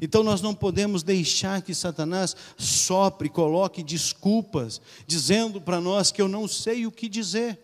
Então 0.00 0.22
nós 0.22 0.40
não 0.40 0.54
podemos 0.54 1.02
deixar 1.02 1.62
que 1.62 1.74
Satanás 1.74 2.34
sopre, 2.56 3.28
coloque 3.28 3.82
desculpas, 3.82 4.80
dizendo 5.06 5.60
para 5.60 5.80
nós 5.80 6.10
que 6.10 6.20
eu 6.20 6.28
não 6.28 6.48
sei 6.48 6.86
o 6.86 6.92
que 6.92 7.08
dizer. 7.08 7.58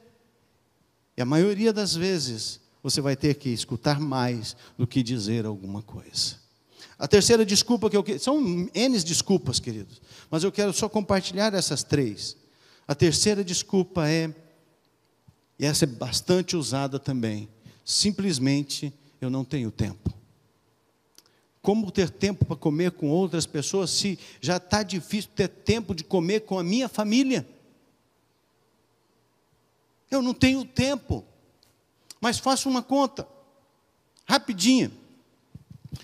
E 1.16 1.22
a 1.22 1.26
maioria 1.26 1.72
das 1.72 1.94
vezes 1.94 2.59
você 2.82 3.00
vai 3.00 3.16
ter 3.16 3.34
que 3.34 3.50
escutar 3.50 4.00
mais 4.00 4.56
do 4.76 4.86
que 4.86 5.02
dizer 5.02 5.44
alguma 5.46 5.82
coisa. 5.82 6.36
A 6.98 7.08
terceira 7.08 7.46
desculpa 7.46 7.88
que 7.88 7.96
eu 7.96 8.02
quero. 8.02 8.18
São 8.18 8.38
N 8.74 9.02
desculpas, 9.02 9.58
queridos. 9.58 10.02
Mas 10.30 10.44
eu 10.44 10.52
quero 10.52 10.72
só 10.72 10.88
compartilhar 10.88 11.54
essas 11.54 11.82
três. 11.82 12.36
A 12.86 12.94
terceira 12.94 13.42
desculpa 13.42 14.08
é, 14.08 14.34
e 15.58 15.64
essa 15.64 15.84
é 15.84 15.86
bastante 15.86 16.56
usada 16.56 16.98
também, 16.98 17.48
simplesmente 17.84 18.92
eu 19.20 19.30
não 19.30 19.44
tenho 19.44 19.70
tempo. 19.70 20.12
Como 21.62 21.90
ter 21.90 22.10
tempo 22.10 22.44
para 22.44 22.56
comer 22.56 22.92
com 22.92 23.08
outras 23.08 23.46
pessoas 23.46 23.90
se 23.90 24.18
já 24.40 24.56
está 24.56 24.82
difícil 24.82 25.30
ter 25.34 25.48
tempo 25.48 25.94
de 25.94 26.02
comer 26.02 26.40
com 26.40 26.58
a 26.58 26.64
minha 26.64 26.88
família? 26.88 27.46
Eu 30.10 30.20
não 30.20 30.34
tenho 30.34 30.64
tempo. 30.64 31.24
Mas 32.20 32.38
faça 32.38 32.68
uma 32.68 32.82
conta, 32.82 33.26
rapidinha. 34.26 34.92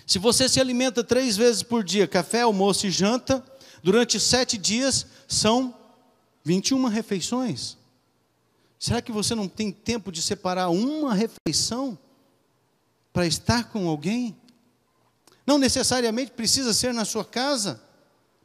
Se 0.05 0.19
você 0.19 0.49
se 0.49 0.59
alimenta 0.59 1.03
três 1.03 1.37
vezes 1.37 1.63
por 1.63 1.83
dia, 1.83 2.07
café, 2.07 2.41
almoço 2.41 2.87
e 2.87 2.91
janta, 2.91 3.45
durante 3.83 4.19
sete 4.19 4.57
dias 4.57 5.05
são 5.27 5.73
21 6.43 6.85
refeições. 6.87 7.77
Será 8.79 9.01
que 9.01 9.11
você 9.11 9.33
não 9.33 9.47
tem 9.47 9.71
tempo 9.71 10.11
de 10.11 10.21
separar 10.21 10.69
uma 10.69 11.13
refeição 11.13 11.97
para 13.11 13.25
estar 13.25 13.65
com 13.71 13.87
alguém? 13.87 14.35
Não 15.45 15.57
necessariamente 15.57 16.31
precisa 16.31 16.73
ser 16.73 16.93
na 16.93 17.05
sua 17.05 17.25
casa. 17.25 17.81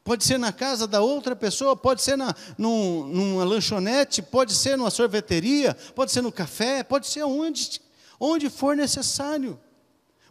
Pode 0.04 0.24
ser 0.24 0.38
na 0.38 0.52
casa 0.52 0.86
da 0.86 1.00
outra 1.00 1.36
pessoa, 1.36 1.76
pode 1.76 2.02
ser 2.02 2.16
na, 2.16 2.34
num, 2.58 3.06
numa 3.06 3.44
lanchonete, 3.44 4.20
pode 4.20 4.54
ser 4.54 4.76
numa 4.76 4.90
sorveteria, 4.90 5.74
pode 5.94 6.10
ser 6.10 6.22
no 6.22 6.32
café, 6.32 6.82
pode 6.82 7.06
ser 7.06 7.22
onde, 7.22 7.80
onde 8.18 8.50
for 8.50 8.74
necessário. 8.76 9.58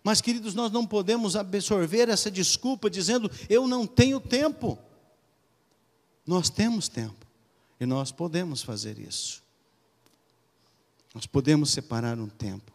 Mas, 0.04 0.20
queridos, 0.20 0.54
nós 0.54 0.72
não 0.72 0.86
podemos 0.86 1.36
absorver 1.36 2.10
essa 2.10 2.30
desculpa 2.30 2.90
dizendo 2.90 3.32
eu 3.50 3.68
não 3.68 3.88
tenho 3.88 4.20
tempo. 4.20 4.78
Nós 6.26 6.50
temos 6.50 6.90
tempo 6.90 7.26
e 7.80 7.86
nós 7.86 8.12
podemos 8.12 8.62
fazer 8.62 9.00
isso. 9.00 9.42
Nós 11.14 11.26
podemos 11.26 11.72
separar 11.72 12.20
um 12.20 12.28
tempo. 12.28 12.72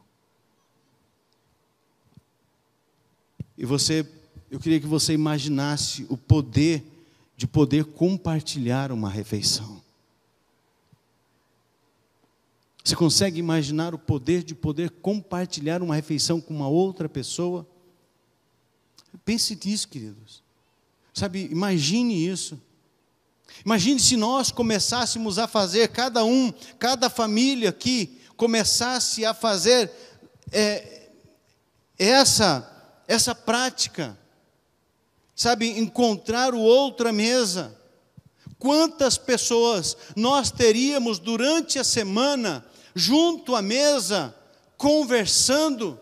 E 3.56 3.64
você 3.64 4.02
eu 4.50 4.61
queria 4.61 4.80
que 4.80 4.87
você 4.87 5.12
imaginasse 5.12 6.06
o 6.09 6.16
poder 6.16 6.85
de 7.37 7.46
poder 7.46 7.85
compartilhar 7.85 8.90
uma 8.92 9.11
refeição. 9.11 9.82
Você 12.82 12.94
consegue 12.94 13.40
imaginar 13.40 13.94
o 13.94 13.98
poder 13.98 14.44
de 14.44 14.54
poder 14.54 14.90
compartilhar 14.90 15.82
uma 15.82 15.94
refeição 15.94 16.40
com 16.40 16.54
uma 16.54 16.68
outra 16.68 17.09
pessoa? 17.09 17.66
Pense 19.24 19.59
nisso, 19.64 19.88
queridos. 19.88 20.42
Sabe, 21.12 21.48
imagine 21.50 22.26
isso. 22.26 22.61
Imagine 23.64 23.98
se 23.98 24.16
nós 24.16 24.52
começássemos 24.52 25.38
a 25.38 25.48
fazer, 25.48 25.88
cada 25.88 26.24
um, 26.24 26.52
cada 26.78 27.11
família 27.11 27.70
aqui, 27.70 28.20
começasse 28.37 29.24
a 29.24 29.35
fazer 29.35 29.90
é, 30.52 31.11
essa, 31.98 33.02
essa 33.09 33.35
prática 33.35 34.16
sabe, 35.37 35.79
encontrar 35.79 36.55
o 36.55 36.61
outra 36.61 37.12
mesa. 37.12 37.77
quantas 38.59 39.18
pessoas 39.18 39.94
nós 40.16 40.51
teríamos 40.51 41.18
durante 41.18 41.79
a 41.79 41.85
semana 41.85 42.64
junto 42.94 43.55
à 43.55 43.61
mesa, 43.61 44.35
conversando, 44.79 46.01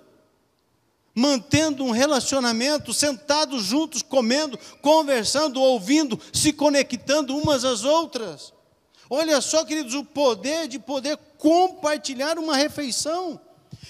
mantendo 1.13 1.85
um 1.85 1.91
relacionamento, 1.91 2.95
sentados 2.95 3.65
juntos, 3.65 4.01
comendo, 4.01 4.57
conversando, 4.81 5.61
ouvindo, 5.61 6.19
se 6.33 6.53
conectando 6.53 7.37
umas 7.37 7.65
às 7.65 7.83
outras. 7.83 8.53
Olha 9.11 9.41
só, 9.41 9.65
queridos, 9.65 9.95
o 9.95 10.05
poder 10.05 10.69
de 10.69 10.79
poder 10.79 11.17
compartilhar 11.37 12.39
uma 12.39 12.57
refeição. 12.57 13.41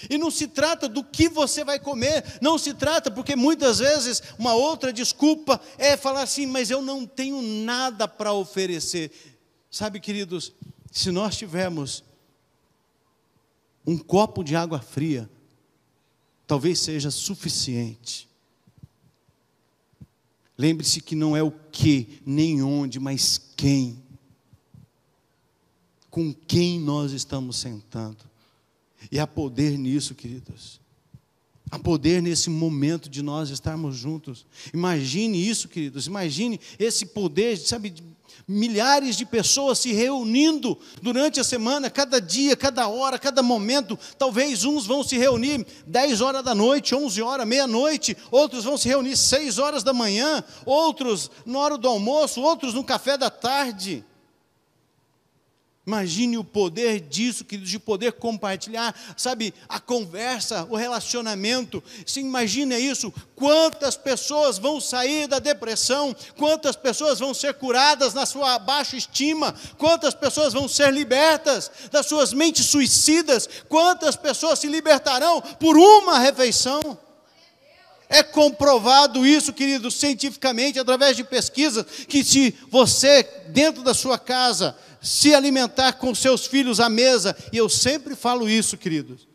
E 0.09 0.17
não 0.17 0.29
se 0.29 0.47
trata 0.47 0.87
do 0.87 1.03
que 1.03 1.29
você 1.29 1.63
vai 1.63 1.79
comer, 1.79 2.23
não 2.41 2.57
se 2.57 2.73
trata, 2.73 3.09
porque 3.09 3.35
muitas 3.35 3.79
vezes 3.79 4.21
uma 4.37 4.53
outra 4.53 4.91
desculpa 4.91 5.59
é 5.77 5.95
falar 5.95 6.23
assim, 6.23 6.45
mas 6.45 6.69
eu 6.69 6.81
não 6.81 7.05
tenho 7.05 7.41
nada 7.41 8.07
para 8.07 8.33
oferecer. 8.33 9.11
Sabe, 9.69 9.99
queridos, 9.99 10.53
se 10.91 11.11
nós 11.11 11.35
tivermos 11.35 12.03
um 13.85 13.97
copo 13.97 14.43
de 14.43 14.55
água 14.55 14.79
fria, 14.79 15.29
talvez 16.47 16.79
seja 16.79 17.11
suficiente. 17.11 18.27
Lembre-se 20.57 21.01
que 21.01 21.15
não 21.15 21.35
é 21.35 21.43
o 21.43 21.51
que, 21.51 22.21
nem 22.25 22.63
onde, 22.63 22.99
mas 22.99 23.37
quem. 23.55 24.01
Com 26.09 26.33
quem 26.33 26.79
nós 26.79 27.11
estamos 27.11 27.57
sentando. 27.57 28.17
E 29.11 29.19
há 29.19 29.27
poder 29.27 29.77
nisso, 29.77 30.15
queridos. 30.15 30.79
Há 31.71 31.79
poder 31.79 32.21
nesse 32.21 32.49
momento 32.49 33.09
de 33.09 33.21
nós 33.21 33.49
estarmos 33.49 33.95
juntos. 33.95 34.45
Imagine 34.73 35.37
isso, 35.37 35.67
queridos. 35.67 36.07
Imagine 36.07 36.59
esse 36.77 37.07
poder, 37.07 37.57
sabe, 37.57 37.89
de 37.89 38.03
milhares 38.47 39.15
de 39.15 39.25
pessoas 39.25 39.79
se 39.79 39.91
reunindo 39.91 40.77
durante 41.01 41.39
a 41.39 41.43
semana, 41.43 41.89
cada 41.89 42.21
dia, 42.21 42.55
cada 42.55 42.87
hora, 42.87 43.17
cada 43.17 43.41
momento. 43.41 43.97
Talvez 44.17 44.63
uns 44.63 44.85
vão 44.85 45.03
se 45.03 45.17
reunir 45.17 45.65
10 45.87 46.21
horas 46.21 46.43
da 46.43 46.53
noite, 46.53 46.93
11 46.93 47.21
horas, 47.21 47.47
meia-noite, 47.47 48.15
outros 48.29 48.63
vão 48.63 48.77
se 48.77 48.87
reunir 48.87 49.17
6 49.17 49.57
horas 49.57 49.83
da 49.83 49.93
manhã, 49.93 50.43
outros 50.65 51.31
na 51.45 51.59
hora 51.59 51.77
do 51.77 51.87
almoço, 51.87 52.41
outros 52.41 52.73
no 52.73 52.83
café 52.83 53.17
da 53.17 53.29
tarde. 53.29 54.03
Imagine 55.87 56.35
o 56.39 56.43
poder 56.43 56.99
disso, 56.99 57.45
queridos, 57.45 57.69
de 57.69 57.77
poder 57.77 58.13
compartilhar, 58.13 58.95
sabe, 59.15 59.53
a 59.69 59.79
conversa, 59.79 60.65
o 60.67 60.75
relacionamento. 60.75 61.83
Se 62.07 62.19
imagine 62.19 62.75
isso, 62.75 63.13
quantas 63.35 63.95
pessoas 63.95 64.57
vão 64.57 64.81
sair 64.81 65.27
da 65.27 65.37
depressão, 65.37 66.15
quantas 66.37 66.75
pessoas 66.75 67.19
vão 67.19 67.35
ser 67.35 67.53
curadas 67.53 68.15
na 68.15 68.25
sua 68.25 68.57
baixa 68.57 68.97
estima, 68.97 69.53
quantas 69.77 70.15
pessoas 70.15 70.53
vão 70.53 70.67
ser 70.67 70.91
libertas 70.91 71.69
das 71.91 72.07
suas 72.07 72.33
mentes 72.33 72.65
suicidas, 72.65 73.47
quantas 73.69 74.15
pessoas 74.15 74.57
se 74.57 74.67
libertarão 74.67 75.39
por 75.39 75.77
uma 75.77 76.17
refeição. 76.17 76.97
É 78.09 78.23
comprovado 78.23 79.25
isso, 79.25 79.53
queridos, 79.53 79.95
cientificamente, 79.95 80.79
através 80.79 81.15
de 81.15 81.23
pesquisas, 81.23 81.85
que 82.07 82.23
se 82.23 82.55
você, 82.69 83.23
dentro 83.49 83.83
da 83.83 83.93
sua 83.93 84.17
casa, 84.17 84.75
se 85.05 85.35
alimentar 85.35 85.93
com 85.93 86.15
seus 86.15 86.47
filhos 86.47 86.79
à 86.79 86.89
mesa. 86.89 87.37
E 87.53 87.57
eu 87.57 87.69
sempre 87.69 88.15
falo 88.15 88.49
isso, 88.49 88.75
queridos. 88.75 89.27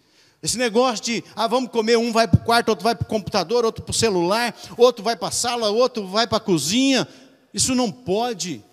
Esse 0.43 0.59
negócio 0.59 1.05
de, 1.05 1.25
ah, 1.37 1.47
vamos 1.47 1.71
comer, 1.71 1.97
um 1.97 2.13
vai 2.13 2.27
para 2.27 2.41
o 2.41 2.45
quarto, 2.45 2.71
outro 2.71 2.83
vai 2.83 2.95
para 2.95 3.05
o 3.05 3.09
computador, 3.09 3.65
outro 3.65 3.83
para 3.85 3.93
o 3.93 3.95
celular, 3.95 4.57
outro 4.77 5.05
vai 5.05 5.15
para 5.15 5.29
a 5.29 5.33
sala, 5.33 5.71
outro 5.71 6.09
vai 6.09 6.27
para 6.27 6.39
a 6.39 6.41
cozinha. 6.41 7.07
Isso 7.55 7.75
não 7.75 7.93
pode. 7.93 8.65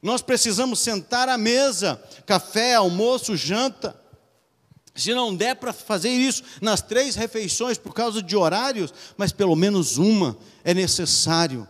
Nós 0.00 0.22
precisamos 0.22 0.78
sentar 0.78 1.28
à 1.28 1.36
mesa, 1.36 2.02
café, 2.24 2.74
almoço, 2.74 3.36
janta. 3.36 3.94
Se 4.94 5.12
não 5.12 5.34
der 5.34 5.56
para 5.56 5.72
fazer 5.74 6.10
isso 6.10 6.42
nas 6.62 6.80
três 6.80 7.16
refeições 7.16 7.76
por 7.76 7.92
causa 7.92 8.22
de 8.22 8.34
horários, 8.34 8.94
mas 9.16 9.30
pelo 9.30 9.54
menos 9.54 9.98
uma 9.98 10.38
é 10.64 10.72
necessário. 10.72 11.68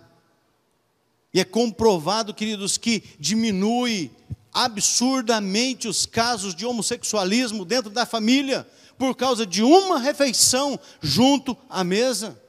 E 1.33 1.41
é 1.41 1.45
comprovado, 1.45 2.35
queridos, 2.35 2.77
que 2.77 3.03
diminui 3.19 4.11
absurdamente 4.53 5.87
os 5.87 6.07
casos 6.07 6.55
de 6.55 6.67
homossexualismo 6.67 7.65
dentro 7.65 7.91
da 7.91 8.05
família 8.05 8.67
por 8.99 9.15
causa 9.17 9.47
de 9.47 9.63
uma 9.63 9.99
refeição 9.99 10.79
junto 11.01 11.57
à 11.69 11.83
mesa. 11.83 12.41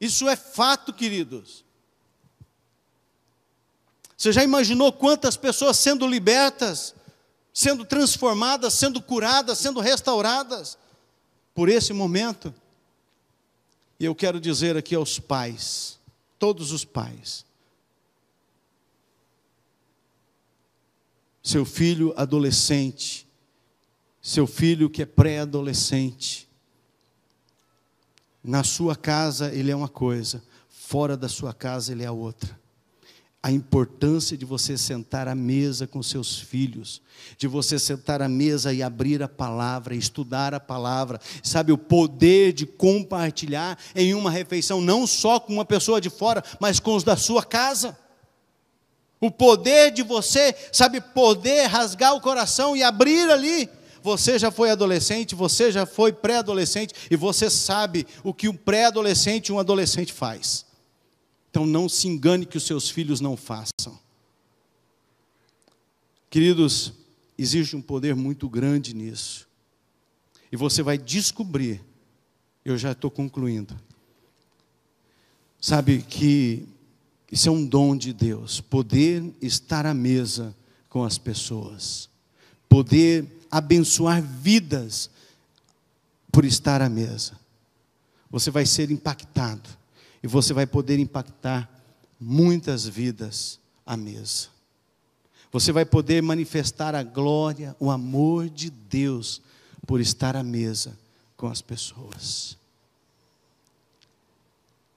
Isso 0.00 0.28
é 0.28 0.34
fato, 0.34 0.94
queridos. 0.94 1.64
Você 4.16 4.32
já 4.32 4.42
imaginou 4.42 4.92
quantas 4.92 5.36
pessoas 5.36 5.76
sendo 5.78 6.06
libertas, 6.06 6.94
sendo 7.52 7.84
transformadas, 7.84 8.74
sendo 8.74 9.02
curadas, 9.02 9.58
sendo 9.58 9.80
restauradas 9.80 10.78
por 11.54 11.68
esse 11.68 11.92
momento? 11.92 12.54
E 13.98 14.04
eu 14.06 14.14
quero 14.14 14.40
dizer 14.40 14.76
aqui 14.76 14.94
aos 14.94 15.18
pais, 15.18 15.98
todos 16.40 16.72
os 16.72 16.84
pais. 16.84 17.46
Seu 21.40 21.64
filho 21.64 22.12
adolescente, 22.16 23.28
seu 24.20 24.48
filho 24.48 24.90
que 24.90 25.02
é 25.02 25.06
pré-adolescente, 25.06 26.48
na 28.42 28.64
sua 28.64 28.96
casa 28.96 29.54
ele 29.54 29.70
é 29.70 29.76
uma 29.76 29.88
coisa, 29.88 30.42
fora 30.68 31.16
da 31.16 31.28
sua 31.28 31.54
casa 31.54 31.92
ele 31.92 32.02
é 32.02 32.10
outra 32.10 32.59
a 33.42 33.50
importância 33.50 34.36
de 34.36 34.44
você 34.44 34.76
sentar 34.76 35.26
à 35.26 35.34
mesa 35.34 35.86
com 35.86 36.02
seus 36.02 36.38
filhos, 36.38 37.00
de 37.38 37.48
você 37.48 37.78
sentar 37.78 38.20
à 38.20 38.28
mesa 38.28 38.72
e 38.72 38.82
abrir 38.82 39.22
a 39.22 39.28
palavra, 39.28 39.94
estudar 39.94 40.52
a 40.52 40.60
palavra, 40.60 41.18
sabe, 41.42 41.72
o 41.72 41.78
poder 41.78 42.52
de 42.52 42.66
compartilhar 42.66 43.78
em 43.94 44.12
uma 44.12 44.30
refeição, 44.30 44.82
não 44.82 45.06
só 45.06 45.40
com 45.40 45.54
uma 45.54 45.64
pessoa 45.64 46.00
de 46.02 46.10
fora, 46.10 46.44
mas 46.60 46.78
com 46.78 46.94
os 46.94 47.02
da 47.02 47.16
sua 47.16 47.42
casa. 47.42 47.98
O 49.18 49.30
poder 49.30 49.90
de 49.90 50.02
você, 50.02 50.54
sabe, 50.70 51.00
poder 51.00 51.66
rasgar 51.66 52.14
o 52.14 52.20
coração 52.20 52.76
e 52.76 52.82
abrir 52.82 53.30
ali. 53.30 53.70
Você 54.02 54.38
já 54.38 54.50
foi 54.50 54.70
adolescente, 54.70 55.34
você 55.34 55.72
já 55.72 55.86
foi 55.86 56.12
pré-adolescente, 56.12 56.94
e 57.10 57.16
você 57.16 57.48
sabe 57.48 58.06
o 58.22 58.34
que 58.34 58.48
um 58.48 58.56
pré-adolescente 58.56 59.48
e 59.48 59.52
um 59.52 59.58
adolescente 59.58 60.12
faz. 60.12 60.69
Então 61.50 61.66
não 61.66 61.88
se 61.88 62.06
engane 62.06 62.46
que 62.46 62.56
os 62.56 62.64
seus 62.64 62.88
filhos 62.88 63.20
não 63.20 63.36
façam. 63.36 63.98
Queridos, 66.30 66.92
existe 67.36 67.74
um 67.74 67.82
poder 67.82 68.14
muito 68.14 68.48
grande 68.48 68.94
nisso. 68.94 69.48
E 70.52 70.56
você 70.56 70.82
vai 70.82 70.96
descobrir, 70.96 71.84
eu 72.64 72.78
já 72.78 72.92
estou 72.92 73.10
concluindo, 73.10 73.76
sabe 75.60 76.02
que 76.02 76.66
isso 77.30 77.48
é 77.48 77.52
um 77.52 77.66
dom 77.66 77.96
de 77.96 78.12
Deus, 78.12 78.60
poder 78.60 79.24
estar 79.40 79.86
à 79.86 79.94
mesa 79.94 80.54
com 80.88 81.04
as 81.04 81.18
pessoas, 81.18 82.08
poder 82.68 83.26
abençoar 83.50 84.22
vidas 84.22 85.10
por 86.30 86.44
estar 86.44 86.80
à 86.80 86.88
mesa. 86.88 87.38
Você 88.30 88.50
vai 88.50 88.66
ser 88.66 88.90
impactado 88.90 89.79
e 90.22 90.26
você 90.26 90.52
vai 90.52 90.66
poder 90.66 90.98
impactar 90.98 91.68
muitas 92.18 92.86
vidas 92.86 93.58
à 93.86 93.96
mesa. 93.96 94.48
Você 95.50 95.72
vai 95.72 95.84
poder 95.84 96.22
manifestar 96.22 96.94
a 96.94 97.02
glória, 97.02 97.74
o 97.80 97.90
amor 97.90 98.48
de 98.48 98.70
Deus 98.70 99.40
por 99.86 100.00
estar 100.00 100.36
à 100.36 100.42
mesa 100.42 100.96
com 101.36 101.46
as 101.46 101.62
pessoas. 101.62 102.56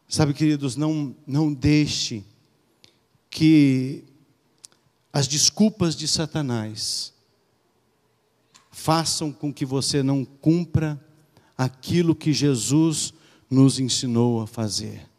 Sabe, 0.07 0.33
queridos, 0.33 0.75
não, 0.75 1.15
não 1.25 1.51
deixe 1.51 2.23
que 3.31 4.03
as 5.11 5.27
desculpas 5.27 5.95
de 5.95 6.07
Satanás 6.07 7.13
façam 8.69 9.31
com 9.31 9.51
que 9.51 9.65
você 9.65 10.03
não 10.03 10.23
cumpra 10.23 11.03
aquilo 11.57 12.13
que 12.13 12.33
Jesus 12.33 13.13
nos 13.49 13.79
ensinou 13.79 14.41
a 14.41 14.45
fazer 14.45 15.12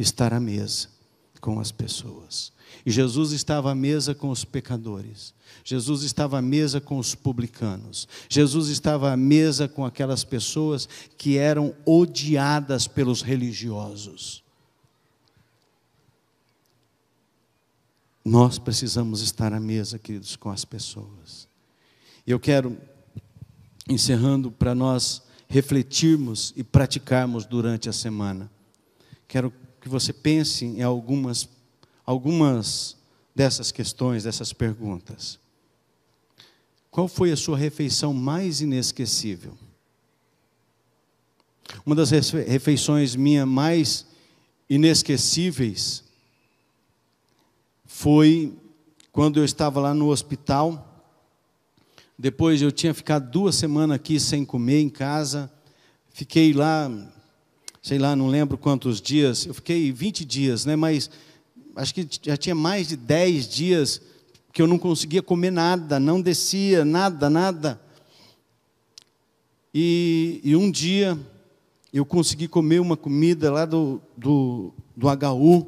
estar 0.00 0.32
à 0.32 0.40
mesa 0.40 0.88
com 1.40 1.58
as 1.60 1.70
pessoas. 1.70 2.52
E 2.84 2.90
Jesus 2.90 3.32
estava 3.32 3.72
à 3.72 3.74
mesa 3.74 4.14
com 4.14 4.30
os 4.30 4.44
pecadores. 4.44 5.34
Jesus 5.64 6.02
estava 6.02 6.38
à 6.38 6.42
mesa 6.42 6.80
com 6.80 6.98
os 6.98 7.14
publicanos. 7.14 8.08
Jesus 8.28 8.68
estava 8.68 9.12
à 9.12 9.16
mesa 9.16 9.68
com 9.68 9.84
aquelas 9.84 10.24
pessoas 10.24 10.88
que 11.18 11.36
eram 11.36 11.74
odiadas 11.84 12.86
pelos 12.86 13.22
religiosos. 13.22 14.42
Nós 18.24 18.58
precisamos 18.58 19.22
estar 19.22 19.52
à 19.52 19.58
mesa, 19.58 19.98
queridos, 19.98 20.36
com 20.36 20.50
as 20.50 20.64
pessoas. 20.64 21.48
E 22.26 22.30
eu 22.30 22.38
quero, 22.38 22.78
encerrando, 23.88 24.50
para 24.50 24.74
nós 24.74 25.22
refletirmos 25.48 26.52
e 26.56 26.62
praticarmos 26.62 27.44
durante 27.44 27.88
a 27.88 27.92
semana. 27.92 28.50
Quero 29.26 29.52
que 29.80 29.88
você 29.88 30.12
pense 30.12 30.64
em 30.64 30.82
algumas, 30.82 31.48
algumas 32.04 32.96
dessas 33.34 33.72
questões, 33.72 34.24
dessas 34.24 34.52
perguntas. 34.52 35.38
Qual 36.90 37.08
foi 37.08 37.30
a 37.30 37.36
sua 37.36 37.56
refeição 37.56 38.12
mais 38.12 38.60
inesquecível? 38.60 39.56
Uma 41.86 41.94
das 41.94 42.10
refeições 42.10 43.14
minha 43.14 43.46
mais 43.46 44.06
inesquecíveis 44.68 46.04
foi 47.84 48.56
quando 49.12 49.38
eu 49.38 49.44
estava 49.44 49.80
lá 49.80 49.94
no 49.94 50.08
hospital. 50.08 51.04
Depois 52.18 52.60
eu 52.60 52.72
tinha 52.72 52.92
ficado 52.92 53.30
duas 53.30 53.54
semanas 53.54 53.96
aqui 53.96 54.18
sem 54.18 54.44
comer 54.44 54.80
em 54.80 54.88
casa. 54.88 55.50
Fiquei 56.10 56.52
lá, 56.52 56.90
sei 57.82 57.98
lá, 57.98 58.14
não 58.14 58.26
lembro 58.28 58.58
quantos 58.58 59.00
dias. 59.00 59.46
Eu 59.46 59.54
fiquei 59.54 59.90
20 59.92 60.24
dias, 60.24 60.64
né? 60.64 60.76
Mas 60.76 61.10
acho 61.76 61.94
que 61.94 62.06
já 62.22 62.36
tinha 62.36 62.54
mais 62.54 62.88
de 62.88 62.96
10 62.96 63.48
dias 63.48 64.00
que 64.52 64.60
eu 64.60 64.66
não 64.66 64.78
conseguia 64.78 65.22
comer 65.22 65.50
nada, 65.50 66.00
não 66.00 66.20
descia, 66.20 66.84
nada, 66.84 67.30
nada. 67.30 67.80
E, 69.72 70.40
e 70.42 70.56
um 70.56 70.70
dia 70.70 71.16
eu 71.92 72.04
consegui 72.04 72.48
comer 72.48 72.80
uma 72.80 72.96
comida 72.96 73.50
lá 73.50 73.64
do, 73.64 74.00
do, 74.16 74.72
do 74.96 75.06
HU, 75.08 75.66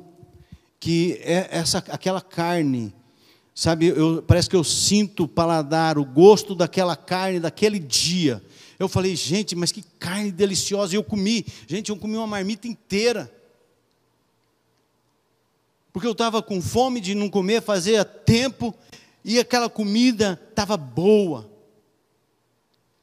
que 0.79 1.19
é 1.23 1.49
essa, 1.51 1.79
aquela 1.79 2.21
carne, 2.21 2.93
sabe, 3.55 3.87
eu, 3.87 4.23
parece 4.27 4.51
que 4.51 4.57
eu 4.57 4.65
sinto 4.65 5.25
o 5.25 5.29
paladar, 5.29 5.99
o 5.99 6.05
gosto 6.05 6.55
daquela 6.55 6.97
carne 6.97 7.39
daquele 7.39 7.79
dia. 7.79 8.43
Eu 8.83 8.89
falei, 8.89 9.15
gente, 9.15 9.55
mas 9.55 9.71
que 9.71 9.81
carne 9.81 10.33
deliciosa. 10.33 10.93
E 10.93 10.97
eu 10.97 11.05
comi, 11.05 11.47
gente, 11.69 11.91
eu 11.91 11.97
comi 11.97 12.17
uma 12.17 12.27
marmita 12.27 12.67
inteira. 12.67 13.33
Porque 15.93 16.07
eu 16.07 16.13
estava 16.13 16.43
com 16.43 16.61
fome 16.61 17.01
de 17.01 17.15
não 17.15 17.31
comer, 17.31 17.63
fazia 17.63 18.05
tempo, 18.05 18.75
e 19.25 19.39
aquela 19.39 19.71
comida 19.71 20.41
estava 20.51 20.77
boa. 20.77 21.49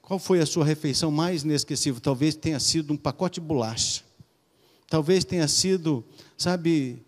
Qual 0.01 0.19
foi 0.19 0.41
a 0.41 0.45
sua 0.45 0.65
refeição 0.65 1.11
mais 1.11 1.43
inesquecível? 1.43 2.01
Talvez 2.01 2.35
tenha 2.35 2.59
sido 2.59 2.91
um 2.91 2.97
pacote 2.97 3.39
de 3.39 3.45
bolacha. 3.47 4.03
Talvez 4.89 5.23
tenha 5.23 5.47
sido, 5.47 6.03
sabe, 6.37 7.01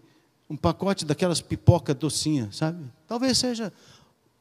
um 0.49 0.55
pacote 0.55 1.03
daquelas 1.03 1.41
pipoca 1.41 1.93
docinha, 1.93 2.47
sabe? 2.53 2.85
Talvez 3.05 3.37
seja 3.37 3.73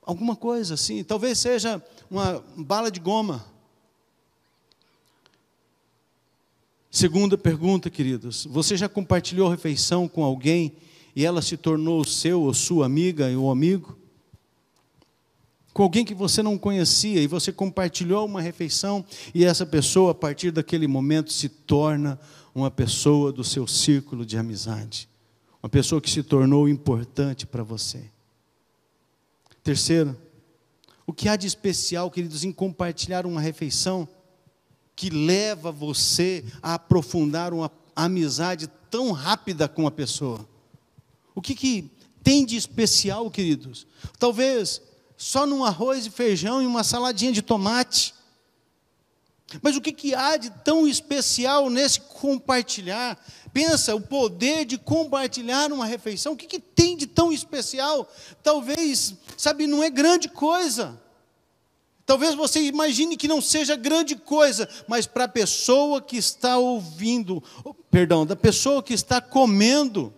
alguma 0.03 0.37
coisa 0.37 0.75
assim. 0.75 1.03
Talvez 1.03 1.37
seja 1.37 1.85
uma 2.09 2.45
bala 2.57 2.93
de 2.93 3.01
goma. 3.01 3.45
Segunda 6.91 7.39
pergunta, 7.39 7.89
queridos. 7.89 8.47
Você 8.47 8.77
já 8.77 8.89
compartilhou 8.89 9.49
refeição 9.49 10.09
com 10.09 10.25
alguém 10.25 10.73
e 11.15 11.25
ela 11.25 11.41
se 11.41 11.57
tornou 11.57 12.05
seu 12.05 12.43
ou 12.43 12.53
sua 12.53 12.85
amiga 12.85 13.29
ou 13.39 13.49
amigo? 13.49 13.97
Com 15.73 15.85
alguém 15.85 16.05
que 16.05 16.15
você 16.15 16.43
não 16.43 16.59
conhecia 16.59 17.23
e 17.23 17.29
você 17.29 17.53
compartilhou 17.53 18.27
uma 18.27 18.41
refeição 18.41 19.05
e 19.33 19.45
essa 19.45 19.65
pessoa, 19.65 20.11
a 20.11 20.15
partir 20.15 20.51
daquele 20.51 20.89
momento, 20.89 21.33
se 21.33 21.49
torna 21.49 22.19
uma 22.53 22.73
pessoa 22.73 23.33
do 23.33 23.45
seu 23.45 23.69
círculo 23.69 24.27
de 24.27 24.37
amizade. 24.37 25.09
Uma 25.63 25.69
pessoa 25.69 26.01
que 26.01 26.11
se 26.11 26.25
tornou 26.25 26.69
importante 26.69 27.47
para 27.47 27.63
você. 27.63 28.03
Terceiro, 29.63 30.17
o 31.07 31.13
que 31.13 31.29
há 31.29 31.37
de 31.37 31.47
especial, 31.47 32.11
queridos, 32.11 32.43
em 32.43 32.51
compartilhar 32.51 33.27
uma 33.27 33.41
refeição 33.41 34.09
que 34.95 35.11
leva 35.11 35.73
você 35.73 36.45
a 36.63 36.75
aprofundar 36.75 37.53
uma 37.53 37.71
amizade 37.95 38.69
tão 38.91 39.13
rápida 39.13 39.69
com 39.69 39.87
a 39.87 39.91
pessoa? 39.91 40.47
O 41.35 41.41
que, 41.41 41.55
que 41.55 41.91
tem 42.23 42.45
de 42.45 42.57
especial, 42.57 43.31
queridos? 43.31 43.87
Talvez 44.19 44.83
só 45.17 45.47
num 45.47 45.65
arroz 45.65 46.07
e 46.07 46.11
feijão 46.11 46.63
e 46.63 46.67
uma 46.67 46.83
saladinha 46.83 47.33
de 47.33 47.43
tomate. 47.43 48.15
Mas 49.61 49.77
o 49.77 49.81
que, 49.81 49.93
que 49.93 50.15
há 50.15 50.37
de 50.37 50.49
tão 50.49 50.87
especial 50.87 51.69
nesse 51.69 52.01
compartilhar? 52.01 53.19
Pensa, 53.53 53.95
o 53.95 54.01
poder 54.01 54.65
de 54.65 54.79
compartilhar 54.79 55.73
uma 55.73 55.85
refeição, 55.85 56.33
o 56.33 56.37
que, 56.37 56.47
que 56.47 56.61
tem 56.61 56.97
de 56.97 57.07
tão 57.07 57.33
especial? 57.33 58.11
Talvez, 58.43 59.15
sabe, 59.37 59.67
não 59.67 59.83
é 59.83 59.91
grande 59.91 60.29
coisa. 60.29 61.01
Talvez 62.11 62.35
você 62.35 62.61
imagine 62.65 63.17
que 63.17 63.29
não 63.29 63.41
seja 63.41 63.77
grande 63.77 64.17
coisa, 64.17 64.69
mas 64.89 65.07
para 65.07 65.27
a 65.27 65.29
pessoa 65.29 66.03
que 66.03 66.17
está 66.17 66.59
ouvindo, 66.59 67.41
perdão, 67.89 68.27
da 68.27 68.35
pessoa 68.35 68.83
que 68.83 68.93
está 68.93 69.21
comendo, 69.21 70.13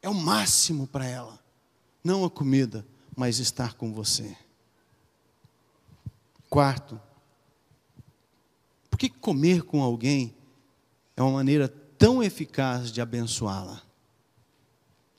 é 0.00 0.08
o 0.08 0.14
máximo 0.14 0.86
para 0.86 1.04
ela. 1.04 1.38
Não 2.02 2.24
a 2.24 2.30
comida, 2.30 2.82
mas 3.14 3.38
estar 3.38 3.74
com 3.74 3.92
você. 3.92 4.34
Quarto, 6.48 6.98
por 8.88 8.98
que 8.98 9.10
comer 9.10 9.64
com 9.64 9.82
alguém 9.82 10.34
é 11.14 11.20
uma 11.20 11.32
maneira 11.32 11.68
tão 11.68 12.22
eficaz 12.22 12.90
de 12.90 13.02
abençoá-la? 13.02 13.82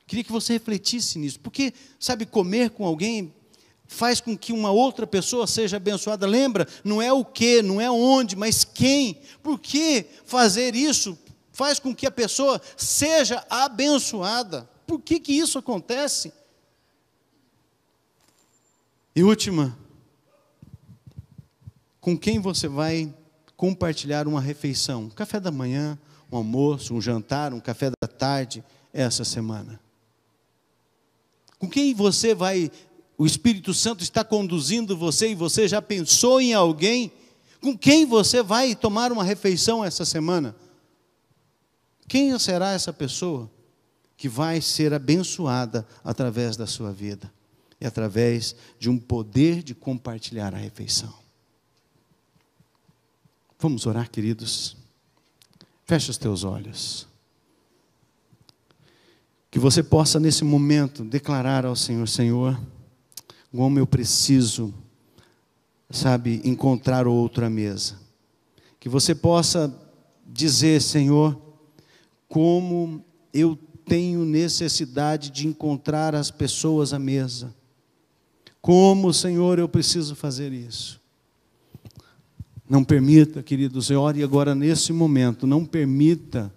Queria 0.08 0.24
que 0.24 0.32
você 0.32 0.54
refletisse 0.54 1.20
nisso, 1.20 1.40
porque, 1.40 1.72
sabe, 2.00 2.26
comer 2.26 2.72
com 2.72 2.84
alguém 2.84 3.32
faz 3.90 4.22
com 4.22 4.38
que 4.38 4.54
uma 4.54 4.72
outra 4.72 5.08
pessoa 5.08 5.48
seja 5.48 5.78
abençoada. 5.78 6.28
Lembra? 6.28 6.68
Não 6.84 7.02
é 7.02 7.12
o 7.12 7.26
que, 7.26 7.62
não 7.64 7.82
é 7.82 7.90
onde, 7.90 8.36
mas 8.36 8.64
quem. 8.64 9.20
Por 9.42 9.60
que 9.60 10.06
fazer 10.26 10.76
isso 10.76 11.18
faz 11.52 11.80
com 11.80 11.94
que 11.94 12.06
a 12.06 12.12
pessoa 12.12 12.62
seja 12.78 13.44
abençoada? 13.50 14.70
Por 14.86 15.02
que, 15.02 15.20
que 15.20 15.34
isso 15.34 15.58
acontece? 15.58 16.32
E 19.16 19.24
última, 19.24 19.78
com 22.00 22.18
quem 22.18 22.40
você 22.40 22.68
vai 22.68 23.14
compartilhar 23.58 24.28
uma 24.28 24.40
refeição? 24.40 25.06
Um 25.06 25.10
café 25.10 25.40
da 25.40 25.52
manhã, 25.52 25.98
um 26.32 26.38
almoço, 26.38 26.94
um 26.94 27.02
jantar, 27.02 27.54
um 27.54 27.60
café 27.60 27.92
da 28.02 28.08
tarde 28.08 28.64
essa 28.94 29.26
semana? 29.26 29.80
Com 31.58 31.68
quem 31.68 31.94
você 31.94 32.34
vai, 32.34 32.72
o 33.20 33.26
Espírito 33.28 33.72
Santo 33.72 34.02
está 34.02 34.24
conduzindo 34.24 34.98
você 34.98 35.30
e 35.30 35.36
você 35.36 35.68
já 35.68 35.80
pensou 35.80 36.42
em 36.42 36.56
alguém? 36.56 37.12
Com 37.62 37.78
quem 37.78 38.04
você 38.04 38.42
vai 38.42 38.74
tomar 38.74 39.12
uma 39.12 39.24
refeição 39.24 39.86
essa 39.86 40.04
semana? 40.06 40.56
Quem 42.08 42.40
será 42.40 42.72
essa 42.72 42.92
pessoa 42.92 43.52
que 44.18 44.28
vai 44.28 44.60
ser 44.60 44.92
abençoada 44.92 45.88
através 46.04 46.58
da 46.58 46.66
sua 46.66 46.92
vida? 46.92 47.32
e 47.82 47.86
através 47.86 48.56
de 48.78 48.90
um 48.90 48.98
poder 48.98 49.64
de 49.64 49.74
compartilhar 49.74 50.54
a 50.54 50.58
refeição. 50.58 51.14
Vamos 53.58 53.86
orar, 53.86 54.10
queridos? 54.10 54.76
Feche 55.86 56.12
os 56.12 56.18
teus 56.18 56.44
olhos. 56.44 57.08
Que 59.50 59.60
você 59.60 59.82
possa, 59.82 60.20
nesse 60.20 60.44
momento, 60.44 61.04
declarar 61.04 61.66
ao 61.66 61.76
Senhor: 61.76 62.08
Senhor, 62.08 62.60
como 63.56 63.80
eu 63.80 63.88
preciso, 63.88 64.74
sabe, 65.90 66.42
encontrar 66.44 67.08
outra 67.08 67.50
mesa. 67.50 68.00
Que 68.80 68.90
você 68.90 69.16
possa 69.16 69.74
dizer: 70.26 70.82
Senhor, 70.82 71.40
como 72.28 73.04
eu 73.34 73.58
tenho 73.90 74.24
necessidade 74.24 75.32
de 75.32 75.48
encontrar 75.48 76.14
as 76.14 76.30
pessoas 76.30 76.94
à 76.94 77.00
mesa. 77.00 77.54
Como, 78.62 79.12
Senhor, 79.12 79.58
eu 79.58 79.68
preciso 79.68 80.16
fazer 80.16 80.54
isso? 80.54 81.02
Não 82.70 82.84
permita, 82.84 83.42
queridos, 83.42 83.90
ore 83.90 84.22
agora 84.22 84.54
nesse 84.54 84.94
momento, 84.94 85.48
não 85.48 85.66
permita 85.66 86.54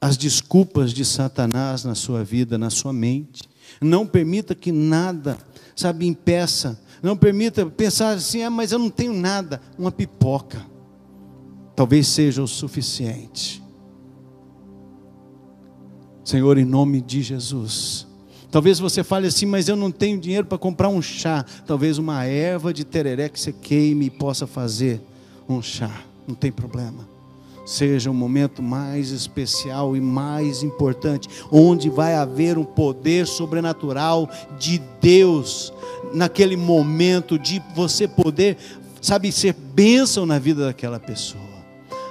as 0.00 0.16
desculpas 0.16 0.92
de 0.92 1.04
Satanás 1.04 1.82
na 1.82 1.96
sua 1.96 2.22
vida, 2.22 2.56
na 2.56 2.70
sua 2.70 2.92
mente. 2.92 3.42
Não 3.80 4.06
permita 4.06 4.54
que 4.54 4.72
nada, 4.72 5.38
sabe, 5.74 6.06
impeça. 6.06 6.80
Não 7.02 7.16
permita 7.16 7.66
pensar 7.66 8.10
assim, 8.10 8.42
ah, 8.42 8.50
mas 8.50 8.72
eu 8.72 8.78
não 8.78 8.90
tenho 8.90 9.12
nada. 9.12 9.60
Uma 9.78 9.92
pipoca. 9.92 10.64
Talvez 11.76 12.08
seja 12.08 12.42
o 12.42 12.48
suficiente. 12.48 13.62
Senhor, 16.24 16.58
em 16.58 16.64
nome 16.64 17.00
de 17.00 17.22
Jesus 17.22 18.08
Talvez 18.50 18.78
você 18.78 19.04
fale 19.04 19.26
assim, 19.26 19.44
mas 19.44 19.68
eu 19.68 19.76
não 19.76 19.90
tenho 19.90 20.18
dinheiro 20.18 20.46
para 20.46 20.56
comprar 20.56 20.88
um 20.88 21.02
chá. 21.02 21.44
Talvez 21.66 21.98
uma 21.98 22.24
erva 22.24 22.72
de 22.72 22.84
tereré 22.84 23.28
que 23.28 23.38
você 23.38 23.52
queime 23.52 24.06
e 24.06 24.10
possa 24.10 24.46
fazer 24.46 25.00
um 25.48 25.60
chá. 25.60 26.02
Não 26.26 26.34
tem 26.34 26.50
problema. 26.50 27.17
Seja 27.68 28.10
um 28.10 28.14
momento 28.14 28.62
mais 28.62 29.10
especial 29.10 29.94
e 29.94 30.00
mais 30.00 30.62
importante, 30.62 31.28
onde 31.52 31.90
vai 31.90 32.14
haver 32.14 32.56
um 32.56 32.64
poder 32.64 33.26
sobrenatural 33.26 34.26
de 34.58 34.80
Deus, 35.02 35.70
naquele 36.14 36.56
momento 36.56 37.38
de 37.38 37.62
você 37.76 38.08
poder, 38.08 38.56
sabe, 39.02 39.30
ser 39.30 39.52
bênção 39.52 40.24
na 40.24 40.38
vida 40.38 40.64
daquela 40.64 40.98
pessoa. 40.98 41.42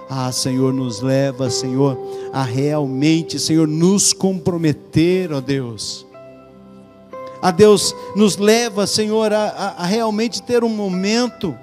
Ah, 0.07 0.31
Senhor, 0.31 0.71
nos 0.71 1.01
leva, 1.01 1.49
Senhor, 1.49 1.97
a 2.31 2.43
realmente, 2.43 3.39
Senhor, 3.39 3.67
nos 3.67 4.13
comprometer, 4.13 5.33
ó 5.33 5.41
Deus. 5.41 6.05
A 7.41 7.49
Deus 7.49 7.95
nos 8.15 8.37
leva, 8.37 8.85
Senhor, 8.85 9.33
a, 9.33 9.47
a, 9.47 9.67
a 9.83 9.85
realmente 9.87 10.43
ter 10.43 10.63
um 10.63 10.69
momento 10.69 11.57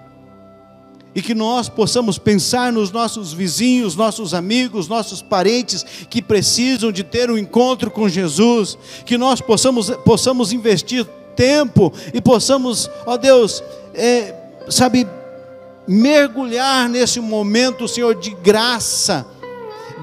e 1.14 1.22
que 1.22 1.34
nós 1.34 1.68
possamos 1.68 2.18
pensar 2.18 2.72
nos 2.72 2.90
nossos 2.90 3.32
vizinhos, 3.32 3.94
nossos 3.94 4.34
amigos, 4.34 4.88
nossos 4.88 5.22
parentes 5.22 5.84
que 6.10 6.20
precisam 6.20 6.90
de 6.90 7.04
ter 7.04 7.30
um 7.30 7.38
encontro 7.38 7.90
com 7.90 8.08
Jesus, 8.08 8.76
que 9.06 9.16
nós 9.16 9.40
possamos, 9.40 9.90
possamos 10.04 10.52
investir 10.52 11.06
tempo 11.36 11.92
e 12.12 12.20
possamos, 12.20 12.90
ó 13.06 13.16
Deus, 13.16 13.62
é, 13.94 14.34
sabe, 14.68 15.06
mergulhar 15.86 16.88
nesse 16.88 17.20
momento, 17.20 17.86
Senhor, 17.86 18.14
de 18.14 18.30
graça, 18.30 19.26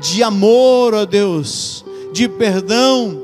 de 0.02 0.24
amor, 0.24 0.94
ó 0.94 1.06
Deus, 1.06 1.84
de 2.14 2.28
perdão, 2.30 3.22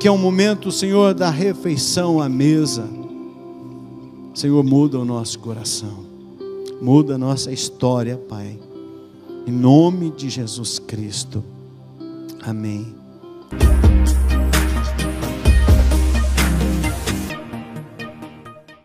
que 0.00 0.08
é 0.08 0.10
o 0.10 0.18
momento, 0.18 0.70
Senhor, 0.70 1.14
da 1.14 1.30
refeição 1.30 2.20
à 2.20 2.28
mesa. 2.28 2.88
Senhor, 4.34 4.62
muda 4.62 4.98
o 4.98 5.04
nosso 5.04 5.38
coração, 5.40 6.07
muda 6.80 7.14
a 7.14 7.18
nossa 7.18 7.50
história, 7.52 8.16
Pai, 8.16 8.58
em 9.46 9.52
nome 9.52 10.10
de 10.10 10.28
Jesus 10.28 10.78
Cristo. 10.78 11.42
Amém. 12.42 12.94